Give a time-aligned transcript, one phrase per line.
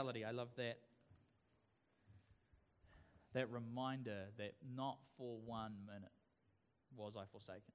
[0.00, 0.24] reality.
[0.24, 0.78] I love that
[3.32, 6.10] that reminder that not for one minute
[6.96, 7.72] was I forsaken.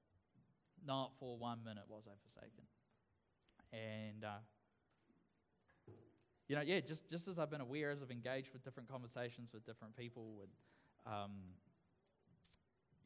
[0.84, 2.64] Not for one minute was I forsaken.
[3.72, 4.42] And, uh,
[6.46, 9.50] you know, yeah, just, just as I've been aware, as I've engaged with different conversations
[9.54, 10.50] with different people, with,
[11.06, 11.30] um,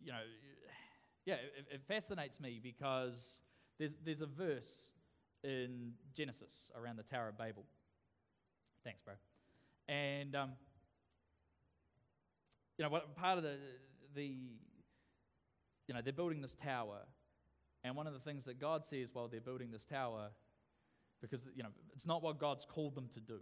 [0.02, 0.18] you know,
[1.24, 3.42] yeah, it, it fascinates me because
[3.78, 4.90] there's, there's a verse
[5.44, 7.64] in Genesis around the Tower of Babel.
[8.84, 9.14] Thanks, bro.
[9.88, 10.52] And, um,
[12.78, 13.56] you know, what, part of the,
[14.14, 14.24] the,
[15.86, 17.00] you know, they're building this tower.
[17.84, 20.30] And one of the things that God says while they're building this tower,
[21.20, 23.40] because, you know, it's not what God's called them to do.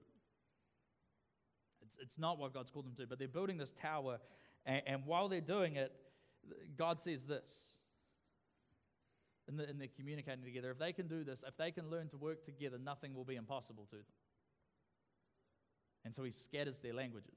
[1.83, 4.19] It's, it's not what God's called them to do, but they're building this tower.
[4.67, 5.93] And, and while they're doing it,
[6.77, 7.51] God says this.
[9.47, 10.71] And they're communicating together.
[10.71, 13.37] If they can do this, if they can learn to work together, nothing will be
[13.37, 14.05] impossible to them.
[16.09, 17.37] And so he scatters their languages.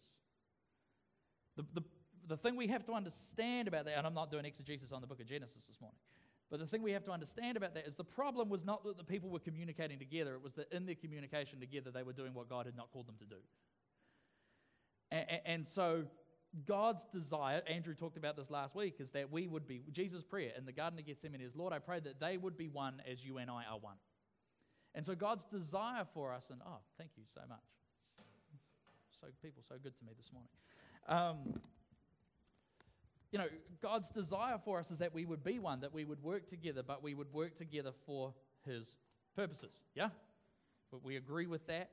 [1.58, 1.82] The, the,
[2.30, 5.08] the thing we have to understand about that, and I'm not doing exegesis on the
[5.08, 6.00] book of Genesis this morning,
[6.50, 8.96] but the thing we have to understand about that is the problem was not that
[8.96, 12.34] the people were communicating together, it was that in their communication together, they were doing
[12.34, 13.36] what God had not called them to do.
[15.12, 16.06] And, and so,
[16.66, 20.54] God's desire, Andrew talked about this last week, is that we would be, Jesus' prayer
[20.58, 23.22] in the Garden of Gethsemane is, Lord, I pray that they would be one as
[23.22, 23.98] you and I are one.
[24.96, 27.60] And so, God's desire for us, and oh, thank you so much.
[29.22, 30.50] So, people, so good to me this morning.
[31.08, 31.62] Um,
[33.32, 33.46] you know,
[33.80, 36.82] God's desire for us is that we would be one, that we would work together,
[36.82, 38.34] but we would work together for
[38.66, 38.96] His
[39.36, 39.84] purposes.
[39.94, 40.10] Yeah?
[41.04, 41.92] We agree with that.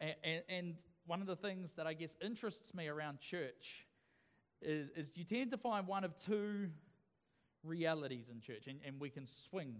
[0.00, 3.86] And, and, and, one of the things that I guess interests me around church
[4.62, 6.70] is, is you tend to find one of two
[7.64, 9.74] realities in church, and, and we can swing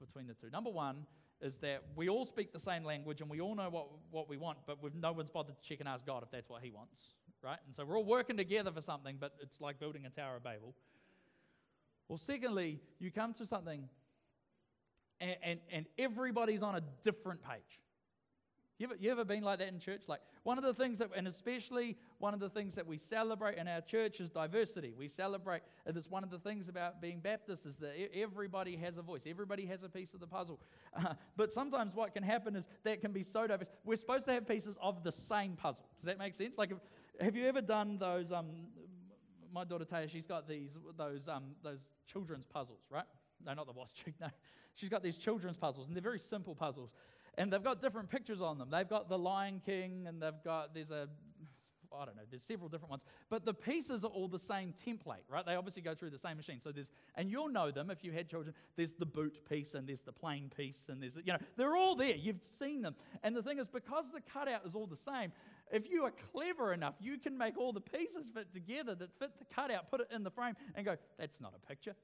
[0.00, 0.50] between the two.
[0.50, 1.06] Number one
[1.40, 4.36] is that we all speak the same language and we all know what, what we
[4.36, 7.14] want, but no one's bothered to check and ask God if that's what He wants
[7.44, 7.58] right?
[7.66, 10.42] And so we're all working together for something, but it's like building a Tower of
[10.44, 10.74] Babel.
[12.08, 13.88] Well, secondly, you come to something
[15.20, 17.80] and, and, and everybody's on a different page.
[18.78, 20.02] You ever, you ever been like that in church?
[20.08, 23.56] Like one of the things that, and especially one of the things that we celebrate
[23.56, 24.92] in our church is diversity.
[24.98, 28.98] We celebrate, and it's one of the things about being Baptist is that everybody has
[28.98, 30.60] a voice, everybody has a piece of the puzzle.
[30.92, 33.68] Uh, but sometimes what can happen is that can be so diverse.
[33.84, 35.86] We're supposed to have pieces of the same puzzle.
[36.00, 36.58] Does that make sense?
[36.58, 36.78] Like, if,
[37.20, 38.32] have you ever done those?
[38.32, 38.46] Um,
[39.52, 43.04] my daughter Taya, she's got these those um, those children's puzzles, right?
[43.46, 44.16] No, not the wasp trick.
[44.20, 44.26] No,
[44.74, 46.90] she's got these children's puzzles, and they're very simple puzzles
[47.36, 48.68] and they've got different pictures on them.
[48.70, 51.08] They've got the Lion King, and they've got, there's a,
[51.96, 53.04] I don't know, there's several different ones.
[53.30, 55.46] But the pieces are all the same template, right?
[55.46, 56.60] They obviously go through the same machine.
[56.60, 58.54] So there's, and you'll know them if you had children.
[58.76, 61.94] There's the boot piece, and there's the plain piece, and there's, you know, they're all
[61.94, 62.16] there.
[62.16, 62.94] You've seen them.
[63.22, 65.32] And the thing is, because the cutout is all the same,
[65.72, 69.30] if you are clever enough, you can make all the pieces fit together that fit
[69.38, 71.94] the cutout, put it in the frame, and go, that's not a picture.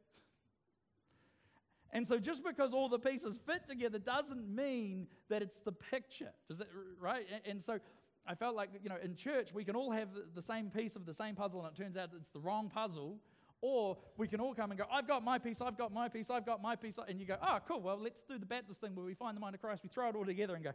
[1.92, 6.30] And so just because all the pieces fit together doesn't mean that it's the picture.
[6.48, 6.68] Does that
[7.00, 7.26] right?
[7.44, 7.78] And so
[8.26, 11.04] I felt like, you know, in church we can all have the same piece of
[11.04, 13.18] the same puzzle and it turns out it's the wrong puzzle.
[13.62, 16.30] Or we can all come and go, I've got my piece, I've got my piece,
[16.30, 16.98] I've got my piece.
[17.06, 19.40] And you go, oh, cool, well, let's do the Baptist thing where we find the
[19.40, 20.72] mind of Christ, we throw it all together and go,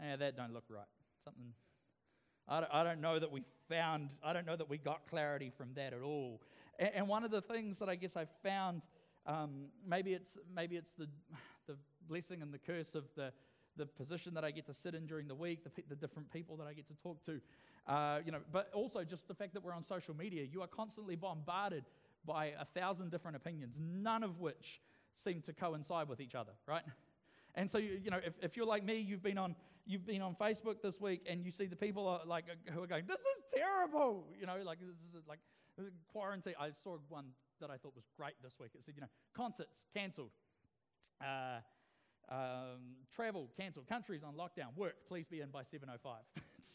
[0.00, 0.86] eh, that don't look right.
[1.22, 1.52] Something,
[2.48, 5.52] I don't, I don't know that we found, I don't know that we got clarity
[5.54, 6.40] from that at all.
[6.78, 8.86] And, and one of the things that I guess I found
[9.26, 11.08] um, maybe it's, maybe it's the,
[11.66, 11.76] the
[12.08, 13.32] blessing and the curse of the,
[13.76, 16.56] the position that I get to sit in during the week, the, the different people
[16.56, 17.40] that I get to talk to.
[17.86, 20.66] Uh, you know, but also just the fact that we're on social media, you are
[20.66, 21.84] constantly bombarded
[22.24, 24.80] by a thousand different opinions, none of which
[25.14, 26.82] seem to coincide with each other, right?
[27.54, 29.54] And so, you, you know, if, if you're like me, you've been, on,
[29.86, 32.86] you've been on Facebook this week and you see the people are like, who are
[32.86, 35.38] going, this is terrible, you know, like, this is like
[36.12, 36.54] quarantine.
[36.60, 37.26] I saw one
[37.60, 38.70] that I thought was great this week.
[38.74, 40.30] It said, you know, concerts cancelled,
[41.20, 41.60] uh,
[42.28, 45.98] um, travel cancelled, countries on lockdown, work, please be in by 7.05.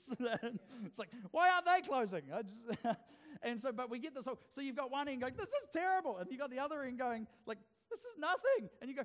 [0.85, 2.23] it's like, why aren't they closing?
[3.43, 5.67] And so, but we get this whole, so you've got one end going, this is
[5.73, 6.17] terrible.
[6.17, 7.57] And you've got the other end going, like,
[7.89, 8.69] this is nothing.
[8.81, 9.03] And you go,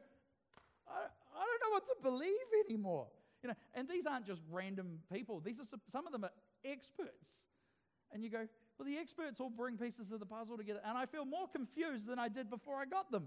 [0.88, 1.06] I,
[1.36, 3.06] I don't know what to believe anymore.
[3.42, 5.40] You know, and these aren't just random people.
[5.40, 6.32] These are some, some of them are
[6.64, 7.30] experts.
[8.12, 8.46] And you go,
[8.78, 12.06] well, the experts all bring pieces of the puzzle together, and I feel more confused
[12.06, 13.26] than I did before I got them.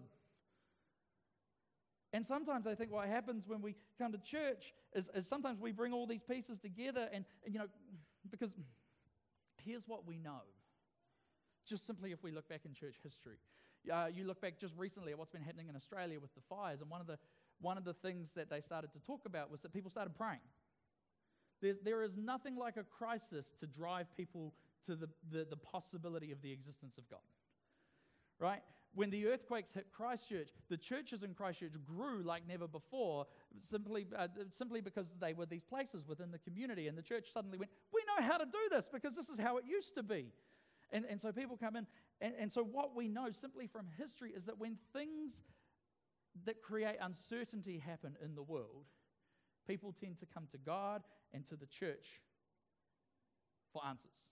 [2.13, 5.71] And sometimes I think what happens when we come to church is, is sometimes we
[5.71, 7.67] bring all these pieces together, and, and you know,
[8.29, 8.51] because
[9.63, 10.41] here's what we know.
[11.67, 13.37] Just simply if we look back in church history,
[13.91, 16.81] uh, you look back just recently at what's been happening in Australia with the fires,
[16.81, 17.17] and one of the,
[17.61, 20.39] one of the things that they started to talk about was that people started praying.
[21.61, 24.53] There's, there is nothing like a crisis to drive people
[24.85, 27.19] to the, the, the possibility of the existence of God.
[28.39, 28.61] Right?
[28.95, 33.27] When the earthquakes hit Christchurch, the churches in Christchurch grew like never before,
[33.61, 36.87] simply, uh, simply because they were these places within the community.
[36.87, 39.57] And the church suddenly went, We know how to do this because this is how
[39.57, 40.31] it used to be.
[40.91, 41.85] And, and so people come in.
[42.21, 45.41] And, and so, what we know simply from history is that when things
[46.45, 48.85] that create uncertainty happen in the world,
[49.67, 52.21] people tend to come to God and to the church
[53.71, 54.25] for answers.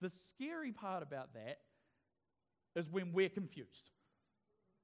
[0.00, 1.58] The scary part about that
[2.74, 3.90] is when we're confused,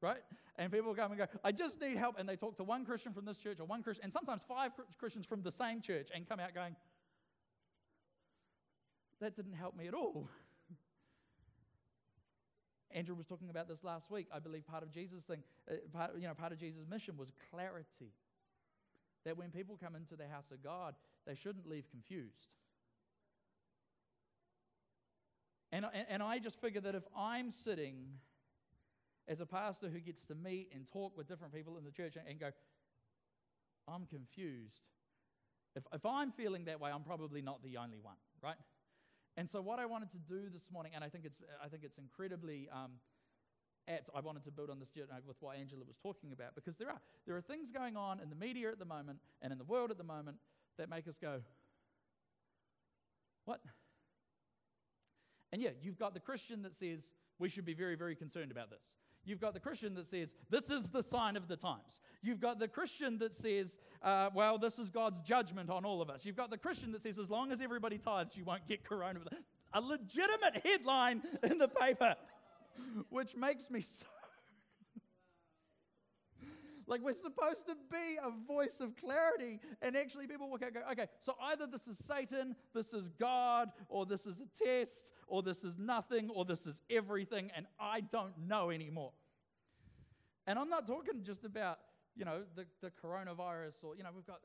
[0.01, 0.21] right?
[0.57, 2.17] And people come and go, I just need help.
[2.19, 4.73] And they talk to one Christian from this church or one Christian, and sometimes five
[4.99, 6.77] Christians from the same church and come out going,
[9.21, 10.29] That didn't help me at all.
[12.91, 14.27] Andrew was talking about this last week.
[14.33, 17.31] I believe part of Jesus' thing, uh, part, you know, part of Jesus' mission was
[17.51, 18.13] clarity.
[19.25, 20.95] That when people come into the house of God,
[21.27, 22.49] they shouldn't leave confused.
[25.77, 27.97] And, and I just figure that if I'm sitting
[29.29, 32.15] as a pastor who gets to meet and talk with different people in the church
[32.17, 32.49] and go,
[33.87, 34.81] I'm confused.
[35.75, 38.57] If, if I'm feeling that way, I'm probably not the only one, right?
[39.37, 41.83] And so, what I wanted to do this morning, and I think it's, I think
[41.85, 42.93] it's incredibly um,
[43.87, 44.89] apt, I wanted to build on this
[45.27, 48.31] with what Angela was talking about, because there are, there are things going on in
[48.31, 50.39] the media at the moment and in the world at the moment
[50.79, 51.43] that make us go,
[53.45, 53.61] What?
[55.57, 58.69] And yeah, you've got the Christian that says we should be very, very concerned about
[58.69, 58.99] this.
[59.25, 62.03] You've got the Christian that says, this is the sign of the times.
[62.23, 66.11] You've got the Christian that says, uh, well, this is God's judgment on all of
[66.11, 66.27] us.
[66.27, 69.33] You've got the Christian that says, as long as everybody tithes, you won't get coronavirus.
[69.73, 72.17] A legitimate headline in the paper,
[73.09, 74.05] which makes me so
[76.87, 79.61] like we're supposed to be a voice of clarity.
[79.83, 84.07] And actually, people will go, okay, so either this is Satan, this is God, or
[84.07, 88.37] this is a test, or this is nothing, or this is everything, and I don't
[88.47, 89.13] know anymore.
[90.47, 91.79] And I'm not talking just about,
[92.15, 94.41] you know, the, the coronavirus, or, you know, we've got.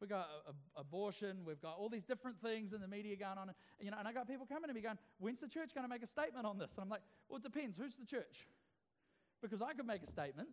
[0.00, 1.38] We've got a, a, abortion.
[1.44, 3.48] We've got all these different things in the media going on.
[3.48, 5.84] And, you know, and I got people coming to me going, when's the church going
[5.84, 6.70] to make a statement on this?
[6.76, 7.76] And I'm like, well, it depends.
[7.76, 8.46] Who's the church?
[9.42, 10.50] Because I could make a statement.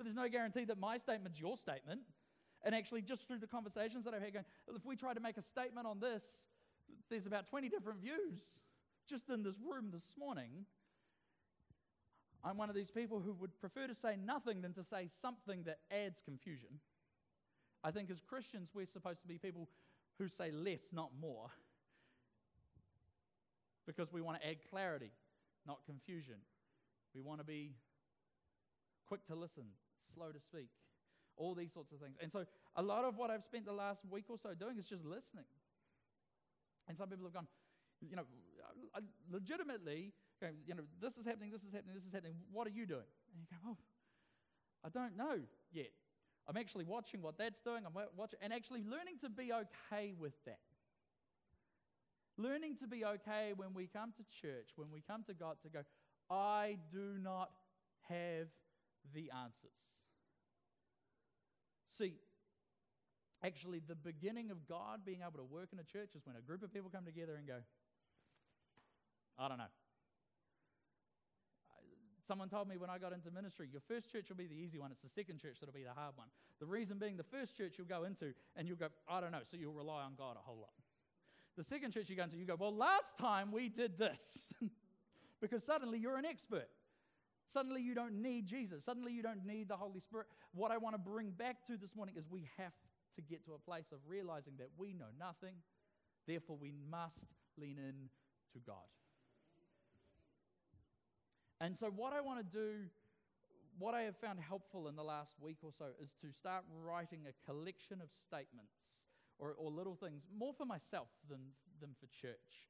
[0.00, 2.00] But there's no guarantee that my statement's your statement.
[2.64, 5.36] And actually, just through the conversations that I've had, going, if we try to make
[5.36, 6.24] a statement on this,
[7.10, 8.40] there's about 20 different views
[9.06, 10.64] just in this room this morning.
[12.42, 15.64] I'm one of these people who would prefer to say nothing than to say something
[15.64, 16.80] that adds confusion.
[17.84, 19.68] I think as Christians, we're supposed to be people
[20.18, 21.50] who say less, not more,
[23.86, 25.10] because we want to add clarity,
[25.66, 26.36] not confusion.
[27.14, 27.72] We want to be
[29.06, 29.64] quick to listen,
[30.14, 30.68] slow to speak,
[31.36, 32.16] all these sorts of things.
[32.20, 32.44] And so,
[32.76, 35.44] a lot of what I've spent the last week or so doing is just listening.
[36.88, 37.46] And some people have gone,
[38.00, 38.24] you know,
[39.30, 40.12] legitimately,
[40.66, 42.34] you know, this is happening, this is happening, this is happening.
[42.52, 43.06] What are you doing?
[43.32, 43.76] And you go, oh,
[44.84, 45.38] I don't know
[45.72, 45.90] yet.
[46.48, 47.84] I'm actually watching what that's doing.
[47.86, 50.58] I'm watching and actually learning to be okay with that.
[52.36, 55.68] Learning to be okay when we come to church, when we come to God, to
[55.68, 55.80] go,
[56.30, 57.50] I do not
[58.08, 58.48] have
[59.14, 59.76] the answers.
[62.00, 62.14] See,
[63.44, 66.40] actually, the beginning of God being able to work in a church is when a
[66.40, 67.58] group of people come together and go,
[69.38, 69.72] I don't know.
[72.26, 74.78] Someone told me when I got into ministry, your first church will be the easy
[74.78, 74.92] one.
[74.92, 76.28] It's the second church that'll be the hard one.
[76.58, 79.40] The reason being, the first church you'll go into and you'll go, I don't know,
[79.44, 80.72] so you'll rely on God a whole lot.
[81.58, 84.38] The second church you go into, you go, well, last time we did this.
[85.40, 86.68] because suddenly you're an expert.
[87.52, 88.84] Suddenly you don't need Jesus.
[88.84, 90.28] Suddenly you don't need the Holy Spirit.
[90.54, 92.72] What I want to bring back to this morning is we have
[93.16, 95.56] to get to a place of realizing that we know nothing,
[96.28, 97.24] therefore we must
[97.58, 98.08] lean in
[98.52, 98.86] to God.
[101.60, 102.84] And so, what I want to do,
[103.78, 107.20] what I have found helpful in the last week or so, is to start writing
[107.28, 108.78] a collection of statements
[109.38, 111.40] or, or little things, more for myself than,
[111.80, 112.68] than for church.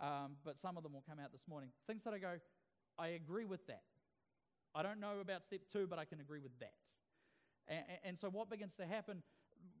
[0.00, 1.70] Um, but some of them will come out this morning.
[1.86, 2.34] Things that I go,
[2.98, 3.82] I agree with that.
[4.78, 6.74] I don't know about step two, but I can agree with that.
[7.66, 9.24] And, and so, what begins to happen?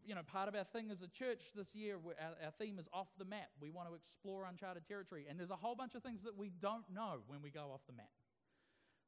[0.04, 2.88] You know, part of our thing as a church this year, our, our theme is
[2.92, 3.48] off the map.
[3.60, 5.26] We want to explore uncharted territory.
[5.30, 7.82] And there's a whole bunch of things that we don't know when we go off
[7.86, 8.10] the map.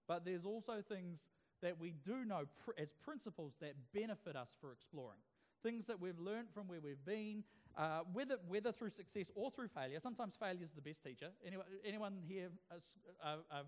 [0.06, 1.18] But there's also things
[1.60, 5.18] that we do know pr- as principles that benefit us for exploring.
[5.64, 7.42] Things that we've learned from where we've been,
[7.76, 9.98] uh, whether, whether through success or through failure.
[10.00, 11.30] Sometimes failure is the best teacher.
[11.44, 13.62] Anyone, anyone here a, a, a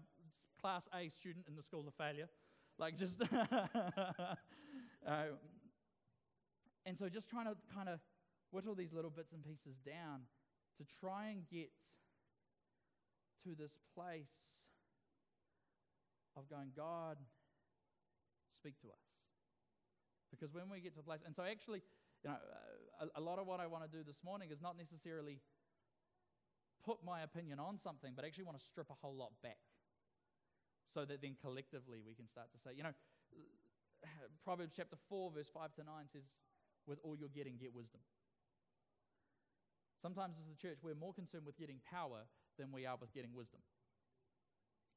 [0.63, 2.29] class A student in the school of failure.
[2.79, 3.21] Like, just.
[5.07, 5.25] uh,
[6.85, 8.01] And so just trying to kind of
[8.51, 10.23] whittle these little bits and pieces down
[10.79, 11.71] to try and get
[13.45, 14.35] to this place
[16.37, 17.19] of going, God,
[18.59, 19.05] speak to us.
[20.31, 21.83] Because when we get to a place, and so actually,
[22.25, 22.37] you know,
[23.01, 25.41] a, a lot of what I want to do this morning is not necessarily
[26.85, 29.59] put my opinion on something, but actually want to strip a whole lot back
[30.93, 32.93] so that then collectively we can start to say, you know,
[34.45, 36.23] Proverbs chapter 4, verse 5 to 9 says,
[36.87, 38.01] with all you're getting, get wisdom.
[40.03, 42.27] Sometimes as the church, we're more concerned with getting power
[42.59, 43.61] than we are with getting wisdom.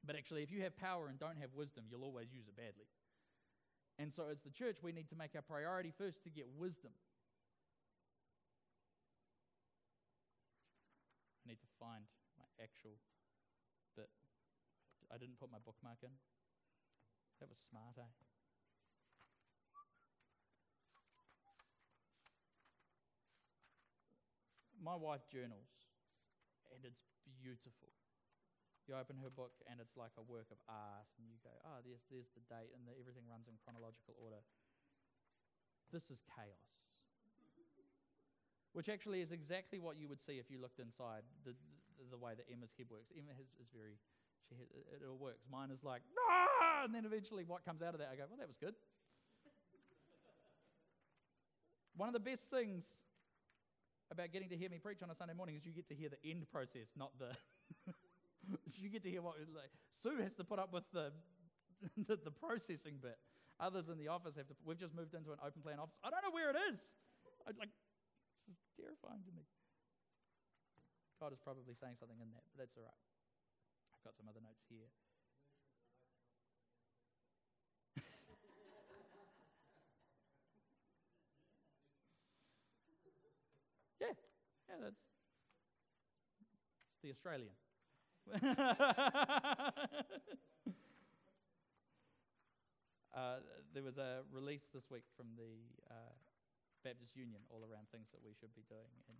[0.06, 2.90] But actually, if you have power and don't have wisdom, you'll always use it badly.
[3.98, 6.92] And so, as the church, we need to make our priority first to get wisdom.
[11.46, 12.04] I need to find
[12.38, 12.98] my actual
[13.96, 14.10] bit.
[15.16, 16.12] I didn't put my bookmark in.
[17.40, 18.12] That was smart, eh?
[24.86, 25.74] my wife journals,
[26.70, 27.02] and it's
[27.42, 27.90] beautiful.
[28.86, 31.82] You open her book, and it's like a work of art, and you go, oh,
[31.82, 34.46] there's, there's the date, and the, everything runs in chronological order.
[35.90, 36.70] This is chaos.
[38.78, 41.58] Which actually is exactly what you would see if you looked inside the,
[41.98, 43.10] the, the way that Emma's head works.
[43.10, 43.98] Emma has, is very,
[44.50, 45.46] she it, it all works.
[45.52, 46.86] Mine is like, ah!
[46.86, 48.76] and then eventually what comes out of that, I go, well, that was good.
[51.98, 52.86] One of the best things
[54.12, 56.10] about getting to hear me preach on a Sunday morning is you get to hear
[56.10, 57.34] the end process, not the.
[58.78, 59.36] you get to hear what.
[59.54, 61.12] Like, Sue has to put up with the,
[62.08, 63.18] the, the processing bit.
[63.60, 64.56] Others in the office have to.
[64.66, 65.96] We've just moved into an open plan office.
[66.04, 66.78] I don't know where it is.
[67.48, 67.72] I, like,
[68.46, 69.48] this is terrifying to me.
[71.20, 73.00] God is probably saying something in that, but that's all right.
[74.06, 74.88] Got some other notes here.
[84.00, 84.08] Yeah,
[84.70, 85.02] yeah, that's
[86.92, 87.56] it's the Australian.
[93.16, 93.38] uh,
[93.74, 95.54] there was a release this week from the
[95.90, 96.14] uh,
[96.84, 99.18] Baptist Union all around things that we should be doing, and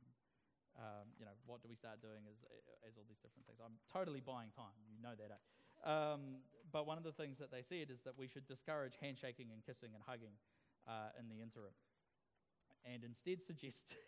[0.78, 2.38] um, you know, what do we start doing as,
[2.84, 3.60] as all these different things.
[3.64, 5.32] I'm totally buying time, you know that.
[5.32, 5.40] Eh?
[5.88, 9.52] Um, but one of the things that they said is that we should discourage handshaking
[9.54, 10.36] and kissing and hugging
[10.88, 11.74] uh, in the interim,
[12.84, 13.96] and instead suggest.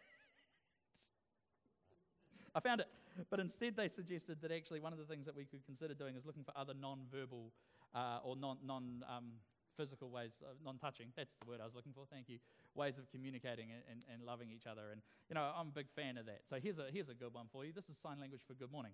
[2.56, 2.88] I found it.
[3.30, 6.16] But instead, they suggested that actually one of the things that we could consider doing
[6.16, 7.52] is looking for other non verbal
[7.96, 9.32] uh, or non, non um,
[9.77, 12.39] physical ways, uh, non touching, that's the word I was looking for, thank you,
[12.74, 14.89] ways of communicating and, and, and, loving each other.
[14.91, 16.41] And, you know, I'm a big fan of that.
[16.50, 17.72] So here's a, here's a good one for you.
[17.72, 18.93] This is sign language for good morning.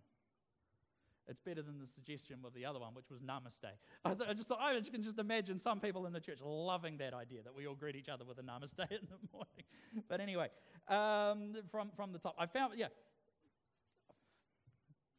[1.28, 3.72] It's better than the suggestion of the other one, which was namaste.
[4.04, 6.98] I, th- I just thought, I can just imagine some people in the church loving
[6.98, 9.64] that idea that we all greet each other with a namaste in the morning.
[10.10, 10.50] But anyway,
[10.90, 12.88] um, from, from the top, I found, yeah,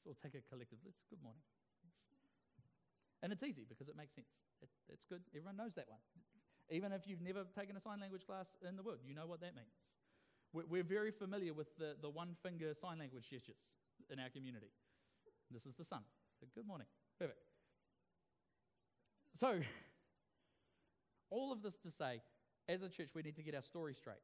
[0.05, 0.79] or take a collective,
[1.09, 1.41] good morning.
[3.25, 4.29] And it's easy because it makes sense.
[4.61, 5.23] It, it's good.
[5.33, 5.99] Everyone knows that one.
[6.69, 9.41] Even if you've never taken a sign language class in the world, you know what
[9.41, 9.73] that means.
[10.53, 13.57] We're, we're very familiar with the, the one finger sign language gestures
[14.13, 14.69] in our community.
[15.51, 16.03] This is the sun.
[16.55, 16.87] Good morning.
[17.19, 17.39] Perfect.
[19.35, 19.59] So,
[21.31, 22.21] all of this to say,
[22.69, 24.21] as a church, we need to get our story straight.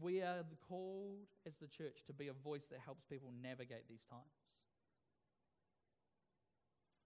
[0.00, 4.04] We are called as the church to be a voice that helps people navigate these
[4.10, 4.47] times.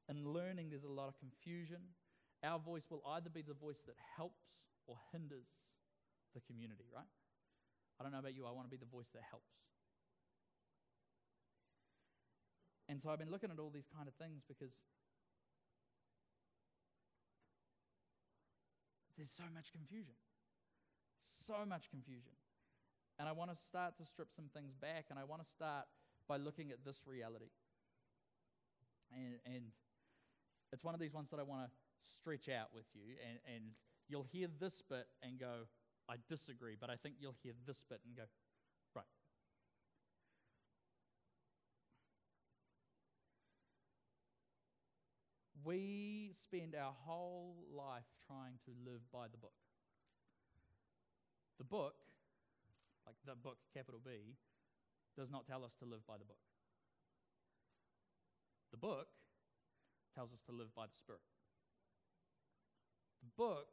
[0.08, 1.78] In learning, there's a lot of confusion.
[2.42, 4.42] Our voice will either be the voice that helps
[4.86, 5.46] or hinders
[6.34, 7.06] the community, right?
[8.00, 9.52] I don't know about you, I want to be the voice that helps.
[12.88, 14.74] And so I've been looking at all these kind of things because
[19.16, 20.14] there's so much confusion.
[21.24, 22.32] So much confusion.
[23.18, 25.86] And I want to start to strip some things back, and I want to start
[26.26, 27.52] by looking at this reality.
[29.12, 29.64] And, and
[30.72, 31.70] it's one of these ones that I want to
[32.20, 33.64] stretch out with you, and, and
[34.08, 35.66] you'll hear this bit and go,
[36.08, 38.22] I disagree, but I think you'll hear this bit and go,
[38.94, 39.04] right.
[45.64, 49.52] We spend our whole life trying to live by the book.
[51.58, 51.94] The book
[53.06, 54.36] like the book, capital B,
[55.16, 56.40] does not tell us to live by the book.
[58.70, 59.08] The book
[60.14, 61.20] tells us to live by the Spirit.
[63.22, 63.68] The book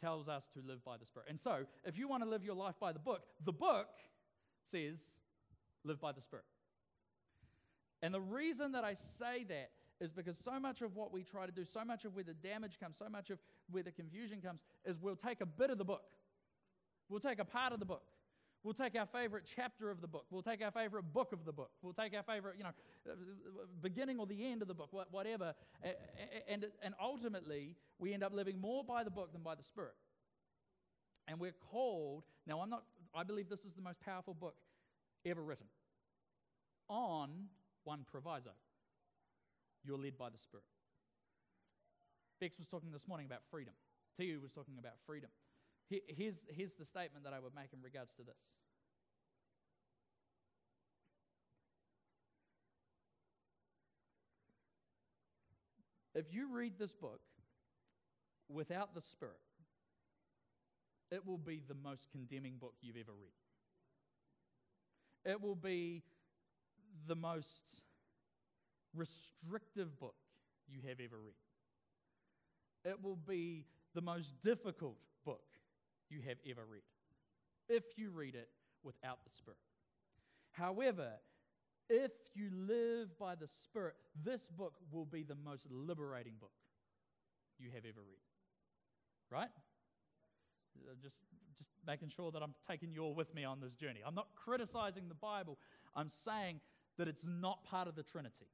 [0.00, 1.28] tells us to live by the Spirit.
[1.28, 3.88] And so, if you want to live your life by the book, the book
[4.70, 5.00] says,
[5.84, 6.44] live by the Spirit.
[8.02, 11.46] And the reason that I say that is because so much of what we try
[11.46, 13.38] to do, so much of where the damage comes, so much of
[13.70, 16.04] where the confusion comes, is we'll take a bit of the book
[17.08, 18.02] We'll take a part of the book.
[18.68, 20.26] We'll take our favorite chapter of the book.
[20.30, 21.70] We'll take our favorite book of the book.
[21.80, 22.72] We'll take our favorite, you know,
[23.80, 25.54] beginning or the end of the book, whatever.
[26.46, 29.94] And, and ultimately, we end up living more by the book than by the Spirit.
[31.26, 32.82] And we're called, now I'm not,
[33.14, 34.56] I believe this is the most powerful book
[35.24, 35.68] ever written,
[36.90, 37.30] on
[37.84, 38.50] one proviso.
[39.82, 40.66] You're led by the Spirit.
[42.38, 43.72] Bex was talking this morning about freedom.
[44.18, 44.40] T.U.
[44.42, 45.30] was talking about freedom.
[45.88, 48.36] Here's, here's the statement that I would make in regards to this.
[56.14, 57.20] If you read this book
[58.48, 59.36] without the Spirit,
[61.10, 63.32] it will be the most condemning book you've ever read.
[65.32, 66.02] It will be
[67.06, 67.82] the most
[68.94, 70.16] restrictive book
[70.66, 71.34] you have ever read.
[72.84, 75.57] It will be the most difficult book
[76.10, 76.82] you have ever read,
[77.68, 78.48] if you read it
[78.82, 79.58] without the Spirit.
[80.52, 81.12] However,
[81.88, 86.52] if you live by the Spirit, this book will be the most liberating book
[87.58, 88.18] you have ever read.
[89.30, 89.48] Right?
[90.86, 91.16] Uh, just,
[91.56, 94.00] just making sure that I'm taking you all with me on this journey.
[94.06, 95.58] I'm not criticizing the Bible,
[95.94, 96.60] I'm saying
[96.98, 98.48] that it's not part of the Trinity.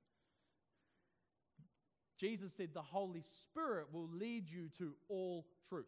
[2.19, 5.87] Jesus said the Holy Spirit will lead you to all truth.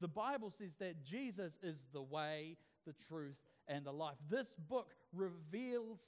[0.00, 3.36] The Bible says that Jesus is the way, the truth,
[3.68, 4.16] and the life.
[4.30, 6.00] This book reveals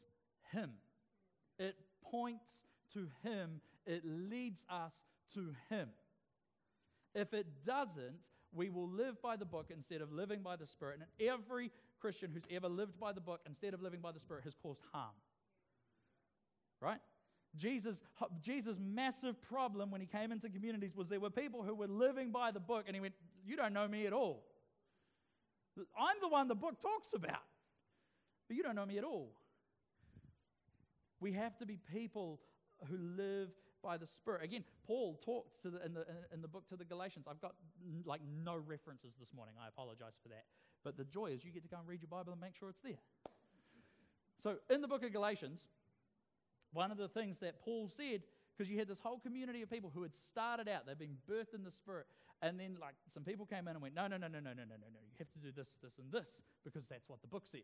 [0.52, 0.71] Him,
[1.59, 1.76] it
[2.11, 2.50] points
[2.95, 4.92] to Him, it leads us
[5.35, 5.88] to Him.
[7.14, 8.16] If it doesn't,
[8.52, 11.00] we will live by the book instead of living by the Spirit.
[11.00, 14.45] And every Christian who's ever lived by the book instead of living by the Spirit
[14.45, 15.14] has caused harm.
[16.80, 17.00] Right?
[17.57, 18.00] Jesus,
[18.40, 22.30] Jesus' massive problem when he came into communities was there were people who were living
[22.30, 23.14] by the book, and he went,
[23.48, 24.44] You don't know me at all.
[25.98, 27.46] I'm the one the book talks about,
[28.46, 29.32] but you don't know me at all.
[31.18, 32.40] We have to be people
[32.90, 33.48] who live
[33.82, 34.44] by the Spirit.
[34.44, 37.24] Again, Paul talks to the, in, the, in the book to the Galatians.
[37.26, 37.54] I've got
[38.04, 39.54] like no references this morning.
[39.64, 40.44] I apologize for that.
[40.84, 42.68] But the joy is you get to go and read your Bible and make sure
[42.68, 43.00] it's there.
[44.42, 45.62] So, in the book of Galatians,
[46.72, 48.22] one of the things that Paul said,
[48.59, 51.55] because you had this whole community of people who had started out, they'd been birthed
[51.55, 52.07] in the Spirit,
[52.42, 54.53] and then like some people came in and went, no, no, no, no, no, no,
[54.53, 57.29] no, no, no, you have to do this, this, and this, because that's what the
[57.29, 57.61] book says.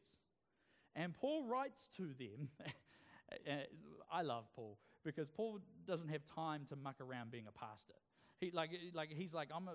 [0.94, 2.48] And Paul writes to them,
[3.46, 3.64] eh,
[4.10, 7.94] I love Paul, because Paul doesn't have time to muck around being a pastor.
[8.40, 9.74] He, like, eh, like, he's like, I'm a,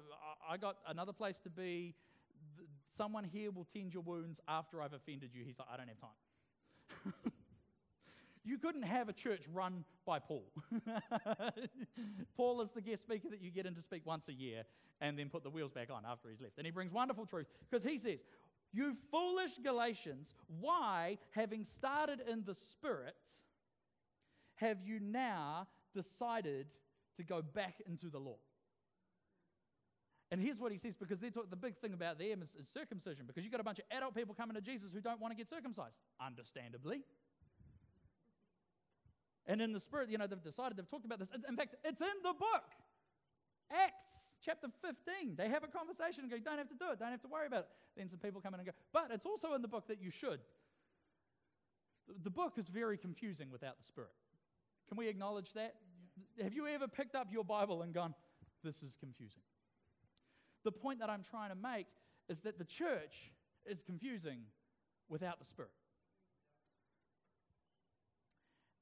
[0.49, 1.95] I got another place to be.
[2.95, 5.43] Someone here will tend your wounds after I've offended you.
[5.43, 7.31] He's like, I don't have time.
[8.49, 10.43] You couldn't have a church run by Paul.
[12.35, 14.63] Paul is the guest speaker that you get in to speak once a year
[15.01, 16.57] and then put the wheels back on after he's left.
[16.57, 18.23] And he brings wonderful truth because he says,
[18.73, 23.13] You foolish Galatians, why, having started in the Spirit,
[24.55, 26.65] have you now decided
[27.17, 28.37] to go back into the law?
[30.31, 33.25] And here's what he says because talk, the big thing about them is, is circumcision
[33.27, 35.37] because you've got a bunch of adult people coming to Jesus who don't want to
[35.37, 37.03] get circumcised, understandably.
[39.49, 41.29] And in the Spirit, you know, they've decided, they've talked about this.
[41.49, 42.69] In fact, it's in the book.
[43.71, 45.35] Acts chapter 15.
[45.35, 47.47] They have a conversation and go, don't have to do it, don't have to worry
[47.47, 47.67] about it.
[47.97, 50.11] Then some people come in and go, but it's also in the book that you
[50.11, 50.39] should.
[52.23, 54.11] The book is very confusing without the Spirit.
[54.87, 55.75] Can we acknowledge that?
[56.37, 56.43] Yeah.
[56.43, 58.13] Have you ever picked up your Bible and gone,
[58.63, 59.41] this is confusing?
[60.63, 61.87] The point that I'm trying to make
[62.27, 63.31] is that the church
[63.65, 64.41] is confusing
[65.09, 65.71] without the Spirit.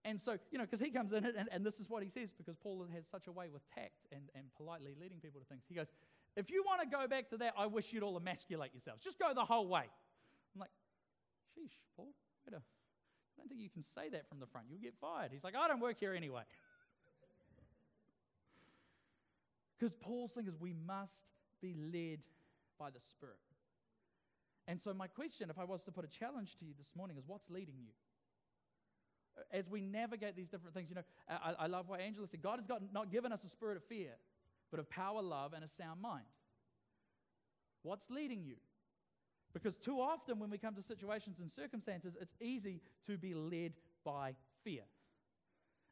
[0.08, 2.32] And so, you know, because he comes in and, and this is what he says,
[2.32, 5.64] because Paul has such a way with tact and, and politely leading people to things.
[5.68, 5.88] He goes,
[6.38, 9.04] If you want to go back to that, I wish you'd all emasculate yourselves.
[9.04, 9.84] Just go the whole way.
[10.56, 10.70] I'm like,
[11.52, 12.14] Sheesh, Paul,
[12.48, 14.68] wait a, I don't think you can say that from the front.
[14.70, 15.32] You'll get fired.
[15.34, 16.44] He's like, I don't work here anyway.
[19.78, 21.26] Because Paul's thing is we must
[21.62, 22.18] be led
[22.80, 23.38] by the Spirit.
[24.68, 27.16] And so, my question, if I was to put a challenge to you this morning,
[27.16, 27.92] is what's leading you?
[29.52, 32.42] As we navigate these different things, you know, I, I love what Angela said.
[32.42, 34.12] God has got, not given us a spirit of fear,
[34.72, 36.26] but of power, love, and a sound mind.
[37.84, 38.56] What's leading you?
[39.54, 43.74] Because too often when we come to situations and circumstances, it's easy to be led
[44.04, 44.84] by fear.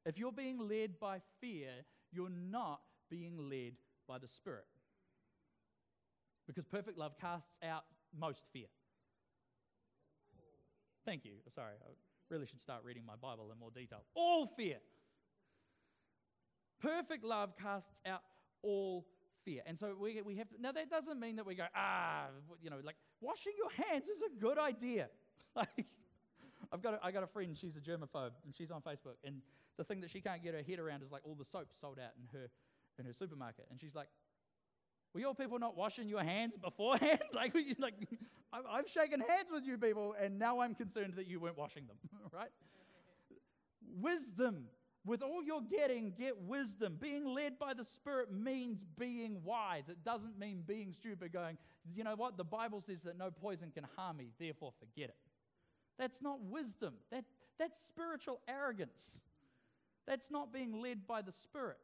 [0.06, 1.70] If you're being led by fear,
[2.12, 3.74] you're not being led
[4.08, 4.66] by the Spirit.
[6.48, 7.86] Because perfect love casts out
[8.18, 8.68] most fear.
[11.06, 11.34] Thank you.
[11.54, 11.74] Sorry,
[12.30, 14.04] Really should start reading my Bible in more detail.
[14.16, 14.78] All fear.
[16.82, 18.22] Perfect love casts out
[18.64, 19.06] all
[19.44, 19.62] fear.
[19.66, 22.26] And so we, we have to, now that doesn't mean that we go, ah,
[22.62, 25.08] you know, like washing your hands is a good idea.
[25.56, 25.86] like,
[26.72, 29.18] I've got a, I got a friend, she's a germaphobe, and she's on Facebook.
[29.24, 29.42] And
[29.78, 32.00] the thing that she can't get her head around is like all the soap sold
[32.00, 32.48] out in her,
[32.98, 33.68] in her supermarket.
[33.70, 34.08] And she's like,
[35.14, 37.22] were your people not washing your hands beforehand?
[37.34, 37.94] like, like
[38.70, 41.98] I've shaken hands with you people, and now I'm concerned that you weren't washing them,
[42.34, 42.50] right?
[44.00, 44.66] Wisdom
[45.06, 46.98] with all you're getting, get wisdom.
[47.00, 49.88] Being led by the Spirit means being wise.
[49.88, 51.58] It doesn't mean being stupid, going,
[51.94, 52.38] you know what?
[52.38, 55.18] The Bible says that no poison can harm me, therefore forget it.
[56.00, 56.96] That's not wisdom.
[57.12, 57.24] That,
[57.60, 59.20] that's spiritual arrogance.
[60.08, 61.78] That's not being led by the Spirit.